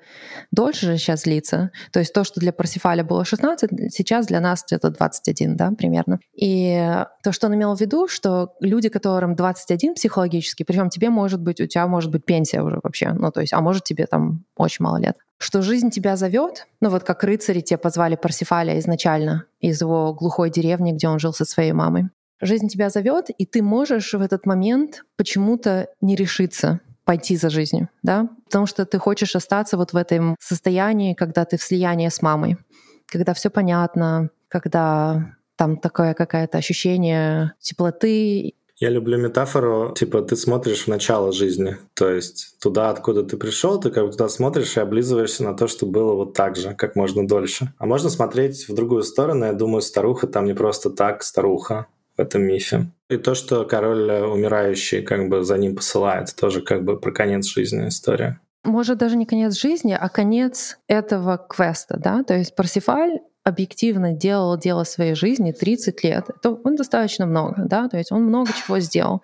дольше 0.51 0.87
же 0.87 0.97
сейчас 0.97 1.23
длится. 1.23 1.71
То 1.93 1.99
есть 1.99 2.11
то, 2.11 2.25
что 2.25 2.41
для 2.41 2.51
Парсифаля 2.51 3.01
было 3.01 3.23
16, 3.23 3.93
сейчас 3.93 4.27
для 4.27 4.41
нас 4.41 4.65
где-то 4.67 4.89
21, 4.89 5.55
да, 5.55 5.71
примерно. 5.71 6.19
И 6.33 7.01
то, 7.23 7.31
что 7.31 7.47
он 7.47 7.55
имел 7.55 7.77
в 7.77 7.79
виду, 7.79 8.09
что 8.09 8.55
люди, 8.59 8.89
которым 8.89 9.35
21 9.35 9.93
психологически, 9.93 10.63
причем 10.63 10.89
тебе 10.89 11.09
может 11.09 11.41
быть, 11.41 11.61
у 11.61 11.65
тебя 11.65 11.87
может 11.87 12.11
быть 12.11 12.25
пенсия 12.25 12.61
уже 12.61 12.81
вообще, 12.83 13.13
ну 13.13 13.31
то 13.31 13.39
есть, 13.39 13.53
а 13.53 13.61
может 13.61 13.85
тебе 13.85 14.05
там 14.05 14.43
очень 14.57 14.83
мало 14.83 14.97
лет, 14.97 15.15
что 15.37 15.61
жизнь 15.61 15.91
тебя 15.91 16.17
зовет, 16.17 16.67
ну 16.81 16.89
вот 16.89 17.05
как 17.05 17.23
рыцари 17.23 17.61
тебе 17.61 17.77
позвали 17.77 18.17
Парсифаля 18.17 18.77
изначально 18.79 19.45
из 19.61 19.79
его 19.79 20.13
глухой 20.13 20.49
деревни, 20.49 20.91
где 20.91 21.07
он 21.07 21.19
жил 21.19 21.31
со 21.31 21.45
своей 21.45 21.71
мамой. 21.71 22.09
Жизнь 22.41 22.67
тебя 22.67 22.89
зовет, 22.89 23.27
и 23.29 23.45
ты 23.45 23.61
можешь 23.61 24.13
в 24.13 24.21
этот 24.21 24.45
момент 24.45 25.05
почему-то 25.15 25.89
не 26.01 26.15
решиться 26.15 26.81
пойти 27.05 27.37
за 27.37 27.49
жизнью, 27.49 27.89
да, 28.03 28.29
потому 28.45 28.65
что 28.65 28.85
ты 28.85 28.97
хочешь 28.97 29.35
остаться 29.35 29.77
вот 29.77 29.93
в 29.93 29.95
этом 29.95 30.35
состоянии, 30.39 31.13
когда 31.13 31.45
ты 31.45 31.57
в 31.57 31.61
слиянии 31.61 32.09
с 32.09 32.21
мамой, 32.21 32.57
когда 33.05 33.33
все 33.33 33.49
понятно, 33.49 34.29
когда 34.47 35.35
там 35.55 35.77
такое 35.77 36.13
какое-то 36.13 36.57
ощущение 36.57 37.53
теплоты, 37.59 38.55
я 38.77 38.89
люблю 38.89 39.17
метафору, 39.17 39.93
типа 39.97 40.21
ты 40.21 40.35
смотришь 40.35 40.83
в 40.83 40.87
начало 40.89 41.31
жизни, 41.31 41.77
то 41.93 42.09
есть 42.09 42.57
туда, 42.59 42.89
откуда 42.89 43.23
ты 43.23 43.37
пришел, 43.37 43.79
ты 43.79 43.89
как 43.89 44.05
бы 44.05 44.11
туда 44.11 44.27
смотришь 44.27 44.75
и 44.75 44.81
облизываешься 44.81 45.45
на 45.45 45.55
то, 45.55 45.67
что 45.67 45.85
было 45.85 46.13
вот 46.13 46.33
так 46.33 46.57
же, 46.57 46.73
как 46.73 46.97
можно 46.97 47.25
дольше. 47.25 47.73
А 47.77 47.85
можно 47.85 48.09
смотреть 48.09 48.67
в 48.67 48.75
другую 48.75 49.03
сторону, 49.03 49.45
я 49.45 49.53
думаю, 49.53 49.81
старуха 49.81 50.27
там 50.27 50.43
не 50.43 50.53
просто 50.53 50.89
так 50.89 51.23
старуха 51.23 51.87
в 52.17 52.21
этом 52.21 52.43
мифе. 52.43 52.87
И 53.09 53.17
то, 53.17 53.35
что 53.35 53.65
король 53.65 54.11
умирающий 54.11 55.01
как 55.01 55.29
бы 55.29 55.43
за 55.43 55.57
ним 55.57 55.75
посылает, 55.75 56.35
тоже 56.35 56.61
как 56.61 56.83
бы 56.83 56.99
про 56.99 57.11
конец 57.11 57.45
жизни 57.45 57.87
история. 57.87 58.39
может, 58.63 58.97
даже 58.97 59.15
не 59.15 59.25
конец 59.25 59.59
жизни, 59.59 59.95
а 59.99 60.09
конец 60.09 60.77
этого 60.87 61.37
квеста, 61.37 61.97
да? 61.97 62.23
То 62.23 62.35
есть 62.35 62.55
Парсифаль 62.55 63.19
объективно 63.45 64.13
делал 64.13 64.57
дело 64.57 64.83
своей 64.83 65.13
жизни 65.13 65.51
30 65.51 66.03
лет. 66.03 66.25
Это 66.29 66.49
он 66.63 66.75
достаточно 66.75 67.27
много, 67.27 67.65
да, 67.65 67.87
то 67.87 67.97
есть 67.97 68.11
он 68.11 68.23
много 68.23 68.51
чего 68.51 68.79
сделал. 68.79 69.21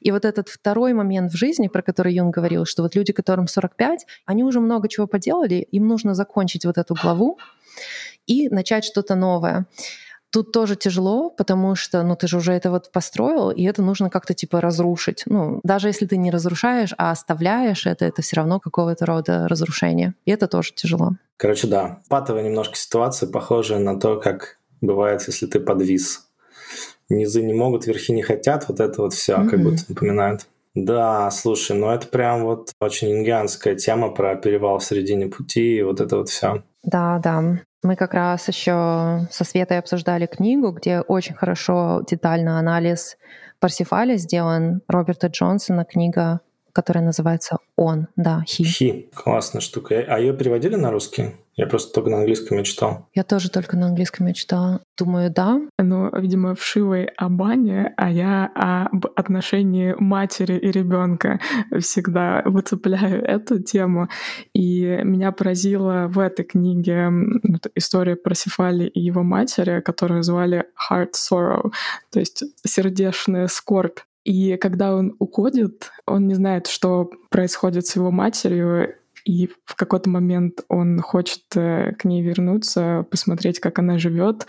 И 0.00 0.10
вот 0.10 0.24
этот 0.24 0.48
второй 0.48 0.94
момент 0.94 1.32
в 1.32 1.36
жизни, 1.36 1.68
про 1.68 1.82
который 1.82 2.14
Юн 2.14 2.30
говорил, 2.30 2.64
что 2.64 2.82
вот 2.82 2.94
люди, 2.96 3.12
которым 3.12 3.46
45, 3.46 4.06
они 4.24 4.42
уже 4.42 4.60
много 4.60 4.88
чего 4.88 5.06
поделали, 5.06 5.56
им 5.56 5.86
нужно 5.86 6.14
закончить 6.14 6.64
вот 6.64 6.78
эту 6.78 6.94
главу 6.94 7.38
и 8.26 8.48
начать 8.48 8.84
что-то 8.84 9.14
новое. 9.14 9.66
Тут 10.30 10.52
тоже 10.52 10.76
тяжело, 10.76 11.30
потому 11.30 11.74
что, 11.74 12.02
ну, 12.02 12.14
ты 12.14 12.28
же 12.28 12.36
уже 12.36 12.52
это 12.52 12.70
вот 12.70 12.92
построил, 12.92 13.50
и 13.50 13.62
это 13.64 13.82
нужно 13.82 14.10
как-то 14.10 14.34
типа 14.34 14.60
разрушить. 14.60 15.22
Ну, 15.26 15.60
даже 15.64 15.88
если 15.88 16.04
ты 16.04 16.16
не 16.18 16.30
разрушаешь, 16.30 16.92
а 16.98 17.10
оставляешь 17.10 17.86
это, 17.86 18.04
это 18.04 18.20
все 18.20 18.36
равно 18.36 18.60
какого-то 18.60 19.06
рода 19.06 19.48
разрушение. 19.48 20.14
И 20.26 20.30
это 20.30 20.46
тоже 20.46 20.72
тяжело. 20.74 21.12
Короче, 21.38 21.66
да, 21.66 22.00
патовая 22.08 22.42
немножко 22.42 22.76
ситуация, 22.76 23.28
похожая 23.28 23.78
на 23.78 23.98
то, 23.98 24.20
как 24.20 24.58
бывает, 24.80 25.22
если 25.26 25.46
ты 25.46 25.60
подвис. 25.60 26.28
Низы 27.08 27.42
не 27.42 27.54
могут, 27.54 27.86
верхи 27.86 28.12
не 28.12 28.22
хотят, 28.22 28.68
вот 28.68 28.80
это 28.80 29.00
вот 29.00 29.14
все 29.14 29.34
mm-hmm. 29.36 29.48
как 29.48 29.62
будто 29.62 29.82
напоминает. 29.88 30.46
Да, 30.74 31.30
слушай, 31.30 31.76
ну 31.76 31.90
это 31.90 32.06
прям 32.06 32.44
вот 32.44 32.72
очень 32.80 33.10
ингианская 33.10 33.74
тема 33.74 34.10
про 34.10 34.36
перевал 34.36 34.78
в 34.78 34.84
середине 34.84 35.26
пути 35.26 35.78
и 35.78 35.82
вот 35.82 36.00
это 36.00 36.18
вот 36.18 36.28
все. 36.28 36.62
Да, 36.84 37.18
да. 37.18 37.60
Мы 37.82 37.94
как 37.94 38.12
раз 38.14 38.48
еще 38.48 39.26
со 39.30 39.44
Светой 39.44 39.78
обсуждали 39.78 40.26
книгу, 40.26 40.72
где 40.72 41.00
очень 41.00 41.34
хорошо 41.34 42.02
детально 42.08 42.58
анализ 42.58 43.16
Парсифаля 43.60 44.16
сделан 44.16 44.82
Роберта 44.88 45.28
Джонсона, 45.28 45.84
книга, 45.84 46.40
которая 46.72 47.04
называется 47.04 47.58
«Он», 47.76 48.08
да, 48.16 48.44
«He». 48.46 48.64
«He», 48.64 49.10
классная 49.14 49.60
штука. 49.60 50.04
А 50.08 50.18
ее 50.18 50.32
переводили 50.32 50.74
на 50.74 50.90
русский? 50.90 51.36
Я 51.58 51.66
просто 51.66 51.92
только 51.92 52.08
на 52.10 52.18
английском 52.18 52.56
я 52.56 52.62
читал. 52.62 53.08
Я 53.14 53.24
тоже 53.24 53.50
только 53.50 53.76
на 53.76 53.88
английском 53.88 54.28
я 54.28 54.32
читала. 54.32 54.80
Думаю, 54.96 55.28
да. 55.28 55.60
Ну, 55.80 56.08
видимо, 56.16 56.54
вшивой 56.54 57.06
о 57.16 57.28
бане, 57.28 57.92
а 57.96 58.08
я 58.12 58.46
об 58.54 59.06
отношении 59.16 59.92
матери 59.98 60.56
и 60.56 60.70
ребенка 60.70 61.40
всегда 61.80 62.42
выцепляю 62.44 63.24
эту 63.24 63.60
тему. 63.60 64.08
И 64.54 65.00
меня 65.02 65.32
поразила 65.32 66.06
в 66.06 66.20
этой 66.20 66.44
книге 66.44 67.10
история 67.74 68.14
про 68.14 68.36
Сефали 68.36 68.84
и 68.86 69.00
его 69.00 69.24
матери, 69.24 69.80
которую 69.80 70.22
звали 70.22 70.66
Heart 70.88 71.14
Sorrow, 71.16 71.72
то 72.12 72.20
есть 72.20 72.44
сердечная 72.64 73.48
скорбь. 73.48 73.98
И 74.22 74.56
когда 74.58 74.94
он 74.94 75.16
уходит, 75.18 75.90
он 76.06 76.28
не 76.28 76.34
знает, 76.34 76.68
что 76.68 77.10
происходит 77.30 77.86
с 77.86 77.96
его 77.96 78.12
матерью, 78.12 78.94
и 79.28 79.50
в 79.66 79.74
какой-то 79.74 80.08
момент 80.08 80.62
он 80.68 81.00
хочет 81.00 81.42
э, 81.54 81.92
к 81.98 82.06
ней 82.06 82.22
вернуться, 82.22 83.04
посмотреть, 83.10 83.60
как 83.60 83.78
она 83.78 83.98
живет, 83.98 84.46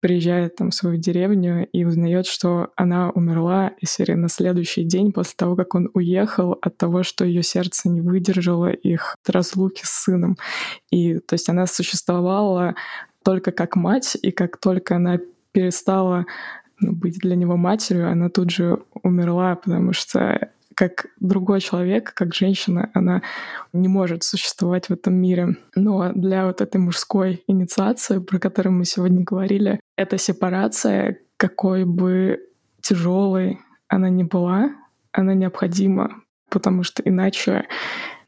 приезжает 0.00 0.56
там 0.56 0.68
в 0.68 0.74
свою 0.74 0.98
деревню 0.98 1.66
и 1.72 1.86
узнает, 1.86 2.26
что 2.26 2.68
она 2.76 3.08
умерла 3.08 3.72
серии 3.82 4.12
на 4.12 4.28
следующий 4.28 4.84
день 4.84 5.12
после 5.12 5.32
того, 5.34 5.56
как 5.56 5.74
он 5.74 5.88
уехал 5.94 6.58
от 6.60 6.76
того, 6.76 7.04
что 7.04 7.24
ее 7.24 7.42
сердце 7.42 7.88
не 7.88 8.02
выдержало 8.02 8.70
их 8.70 9.16
разлуки 9.26 9.80
с 9.84 10.04
сыном. 10.04 10.36
И 10.90 11.20
то 11.20 11.32
есть 11.32 11.48
она 11.48 11.66
существовала 11.66 12.74
только 13.24 13.50
как 13.50 13.76
мать, 13.76 14.14
и 14.20 14.30
как 14.30 14.58
только 14.58 14.96
она 14.96 15.20
перестала 15.52 16.26
ну, 16.80 16.92
быть 16.92 17.18
для 17.18 17.34
него 17.34 17.56
матерью, 17.56 18.10
она 18.10 18.28
тут 18.28 18.50
же 18.50 18.82
умерла, 19.02 19.56
потому 19.56 19.94
что 19.94 20.50
как 20.78 21.06
другой 21.18 21.60
человек, 21.60 22.14
как 22.14 22.32
женщина, 22.36 22.88
она 22.94 23.22
не 23.72 23.88
может 23.88 24.22
существовать 24.22 24.88
в 24.88 24.92
этом 24.92 25.12
мире. 25.12 25.56
Но 25.74 26.12
для 26.12 26.46
вот 26.46 26.60
этой 26.60 26.80
мужской 26.80 27.42
инициации, 27.48 28.20
про 28.20 28.38
которую 28.38 28.74
мы 28.74 28.84
сегодня 28.84 29.24
говорили, 29.24 29.80
эта 29.96 30.18
сепарация, 30.18 31.18
какой 31.36 31.84
бы 31.84 32.46
тяжелой 32.80 33.58
она 33.88 34.08
ни 34.08 34.22
была, 34.22 34.70
она 35.10 35.34
необходима, 35.34 36.22
потому 36.48 36.84
что 36.84 37.02
иначе 37.02 37.66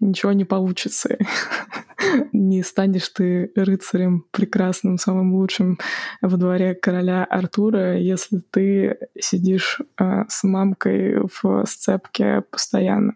ничего 0.01 0.33
не 0.33 0.45
получится. 0.45 1.17
не 2.33 2.63
станешь 2.63 3.09
ты 3.11 3.53
рыцарем 3.55 4.25
прекрасным, 4.31 4.99
самым 4.99 5.35
лучшим 5.35 5.79
во 6.21 6.37
дворе 6.37 6.75
короля 6.75 7.25
Артура, 7.25 7.99
если 7.99 8.39
ты 8.51 8.99
сидишь 9.19 9.81
э, 9.99 10.25
с 10.29 10.43
мамкой 10.43 11.21
в 11.21 11.65
сцепке 11.67 12.43
постоянно. 12.51 13.15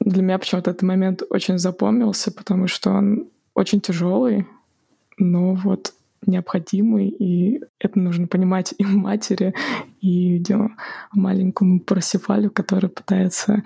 Для 0.00 0.22
меня 0.22 0.38
почему-то 0.38 0.70
этот 0.70 0.82
момент 0.82 1.22
очень 1.30 1.58
запомнился, 1.58 2.32
потому 2.32 2.66
что 2.66 2.90
он 2.90 3.28
очень 3.54 3.80
тяжелый, 3.80 4.46
но 5.18 5.54
вот 5.54 5.92
необходимый, 6.26 7.08
и 7.08 7.60
это 7.78 7.98
нужно 7.98 8.26
понимать 8.26 8.74
и 8.78 8.84
матери, 8.84 9.54
и 10.00 10.42
маленькому 11.12 11.80
Парсифалю, 11.80 12.50
который 12.50 12.88
пытается 12.88 13.62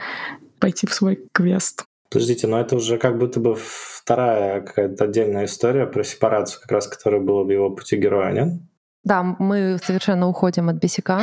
пойти 0.59 0.87
в 0.87 0.95
свой 0.95 1.21
квест. 1.33 1.85
Подождите, 2.11 2.47
но 2.47 2.61
это 2.61 2.77
уже 2.77 2.99
как 2.99 3.19
будто 3.19 3.40
бы 3.40 3.57
вторая 3.57 4.61
какая-то 4.61 5.05
отдельная 5.05 5.47
история 5.47 5.87
про 5.87 6.05
сепарацию, 6.05 6.61
как 6.61 6.73
раз 6.73 6.87
которая 6.87 7.21
была 7.21 7.42
в 7.42 7.51
его 7.51 7.71
пути 7.71 7.97
героя, 7.97 8.33
нет? 8.33 8.61
Да, 9.05 9.23
мы 9.23 9.79
совершенно 9.85 10.29
уходим 10.29 10.69
от 10.69 10.77
бесика, 10.77 11.23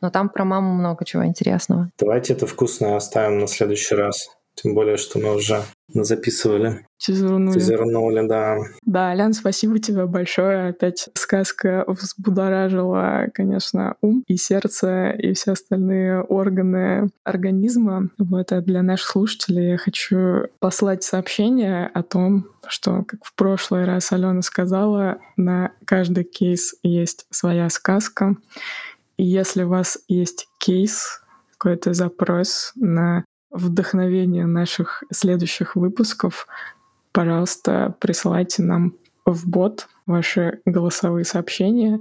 но 0.00 0.10
там 0.10 0.28
про 0.28 0.44
маму 0.44 0.72
много 0.74 1.04
чего 1.04 1.26
интересного. 1.26 1.90
Давайте 1.98 2.34
это 2.34 2.46
вкусное 2.46 2.94
оставим 2.94 3.40
на 3.40 3.48
следующий 3.48 3.96
раз. 3.96 4.28
Тем 4.56 4.74
более, 4.74 4.96
что 4.96 5.18
мы 5.18 5.34
уже 5.34 5.62
записывали. 5.88 6.86
Тизернули. 6.96 7.58
Тизернули, 7.58 8.26
да. 8.26 8.56
Да, 8.86 9.10
Алян, 9.10 9.34
спасибо 9.34 9.78
тебе 9.78 10.06
большое. 10.06 10.70
Опять 10.70 11.10
сказка 11.14 11.84
взбудоражила, 11.86 13.26
конечно, 13.34 13.96
ум 14.00 14.24
и 14.26 14.36
сердце, 14.38 15.10
и 15.10 15.34
все 15.34 15.52
остальные 15.52 16.22
органы 16.22 17.10
организма. 17.22 18.08
Вот, 18.18 18.50
а 18.52 18.62
для 18.62 18.82
наших 18.82 19.08
слушателей 19.08 19.72
я 19.72 19.76
хочу 19.76 20.48
послать 20.58 21.02
сообщение 21.02 21.86
о 21.92 22.02
том, 22.02 22.48
что, 22.66 23.04
как 23.04 23.24
в 23.24 23.34
прошлый 23.34 23.84
раз 23.84 24.10
Алена 24.10 24.40
сказала, 24.40 25.18
на 25.36 25.72
каждый 25.84 26.24
кейс 26.24 26.74
есть 26.82 27.26
своя 27.30 27.68
сказка. 27.68 28.36
И 29.18 29.24
если 29.24 29.64
у 29.64 29.68
вас 29.68 29.98
есть 30.08 30.48
кейс, 30.58 31.20
какой-то 31.58 31.94
запрос 31.94 32.72
на 32.74 33.24
вдохновение 33.50 34.46
наших 34.46 35.04
следующих 35.10 35.76
выпусков, 35.76 36.46
пожалуйста, 37.12 37.94
присылайте 38.00 38.62
нам 38.62 38.94
в 39.24 39.48
бот 39.48 39.88
ваши 40.06 40.60
голосовые 40.64 41.24
сообщения. 41.24 42.00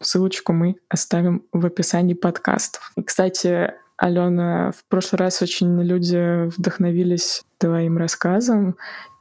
Ссылочку 0.00 0.52
мы 0.52 0.76
оставим 0.88 1.44
в 1.52 1.64
описании 1.66 2.14
подкастов. 2.14 2.92
И, 2.96 3.02
кстати, 3.02 3.72
Алена, 3.96 4.72
в 4.72 4.84
прошлый 4.88 5.20
раз 5.20 5.42
очень 5.42 5.80
люди 5.82 6.48
вдохновились 6.48 7.42
твоим 7.58 7.98
рассказом, 7.98 8.76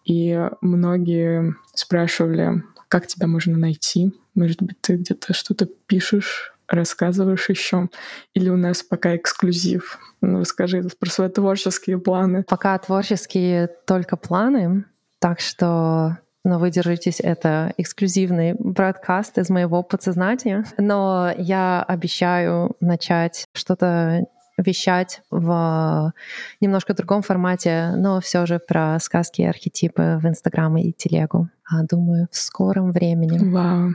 и 0.05 0.49
многие 0.61 1.55
спрашивали, 1.75 2.63
как 2.87 3.05
тебя 3.05 3.27
можно 3.27 3.57
найти. 3.57 4.11
Может 4.33 4.63
быть, 4.63 4.81
ты 4.81 4.95
где-то 4.95 5.33
что-то 5.33 5.67
пишешь 5.85 6.50
рассказываешь 6.73 7.49
еще? 7.49 7.89
Или 8.33 8.49
у 8.49 8.57
нас 8.57 8.83
пока 8.83 9.15
эксклюзив? 9.15 9.99
Ну, 10.21 10.39
расскажи 10.41 10.83
про 10.99 11.09
свои 11.09 11.29
творческие 11.29 11.99
планы. 11.99 12.43
Пока 12.47 12.77
творческие 12.77 13.69
только 13.85 14.17
планы, 14.17 14.85
так 15.19 15.39
что 15.39 16.17
но 16.43 16.57
вы 16.57 16.71
держитесь, 16.71 17.19
это 17.19 17.71
эксклюзивный 17.77 18.55
бродкаст 18.57 19.37
из 19.37 19.49
моего 19.49 19.83
подсознания. 19.83 20.65
Но 20.77 21.31
я 21.37 21.83
обещаю 21.83 22.75
начать 22.79 23.45
что-то 23.53 24.25
вещать 24.57 25.21
в 25.29 26.13
немножко 26.59 26.93
другом 26.93 27.21
формате, 27.21 27.93
но 27.95 28.19
все 28.21 28.45
же 28.45 28.59
про 28.59 28.99
сказки 28.99 29.41
и 29.41 29.45
архетипы 29.45 30.19
в 30.21 30.27
Инстаграм 30.27 30.75
и 30.77 30.91
Телегу. 30.91 31.49
А, 31.69 31.83
думаю, 31.83 32.27
в 32.31 32.37
скором 32.37 32.91
времени. 32.91 33.37
Вау. 33.49 33.91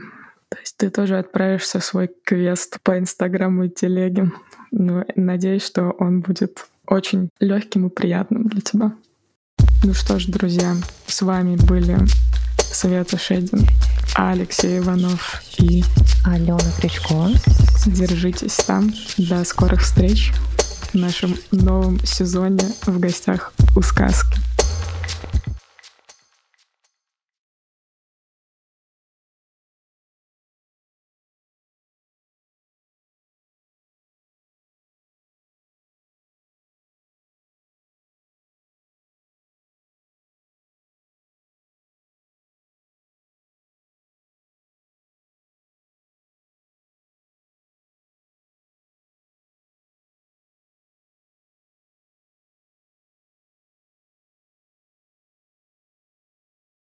То 0.49 0.57
есть 0.59 0.77
ты 0.77 0.89
тоже 0.89 1.17
отправишься 1.17 1.79
в 1.79 1.85
свой 1.85 2.09
квест 2.23 2.79
по 2.83 2.97
Инстаграму 2.97 3.65
и 3.65 3.69
телеге. 3.69 4.31
Ну, 4.71 5.03
надеюсь, 5.15 5.65
что 5.65 5.91
он 5.91 6.21
будет 6.21 6.67
очень 6.85 7.29
легким 7.39 7.87
и 7.87 7.89
приятным 7.89 8.47
для 8.47 8.61
тебя. 8.61 8.93
Ну 9.83 9.93
что 9.93 10.19
ж, 10.19 10.27
друзья, 10.27 10.75
с 11.05 11.21
вами 11.21 11.57
были 11.57 11.97
Света 12.57 13.17
Шедин, 13.17 13.67
Алексей 14.15 14.79
Иванов 14.79 15.41
и 15.57 15.83
Алена 16.25 16.59
Крючко. 16.79 17.29
Держитесь 17.85 18.55
там. 18.57 18.91
До 19.17 19.43
скорых 19.43 19.81
встреч 19.81 20.31
в 20.91 20.95
нашем 20.95 21.35
новом 21.51 21.99
сезоне 22.05 22.63
в 22.85 22.99
гостях 22.99 23.53
у 23.75 23.81
сказки. 23.81 24.37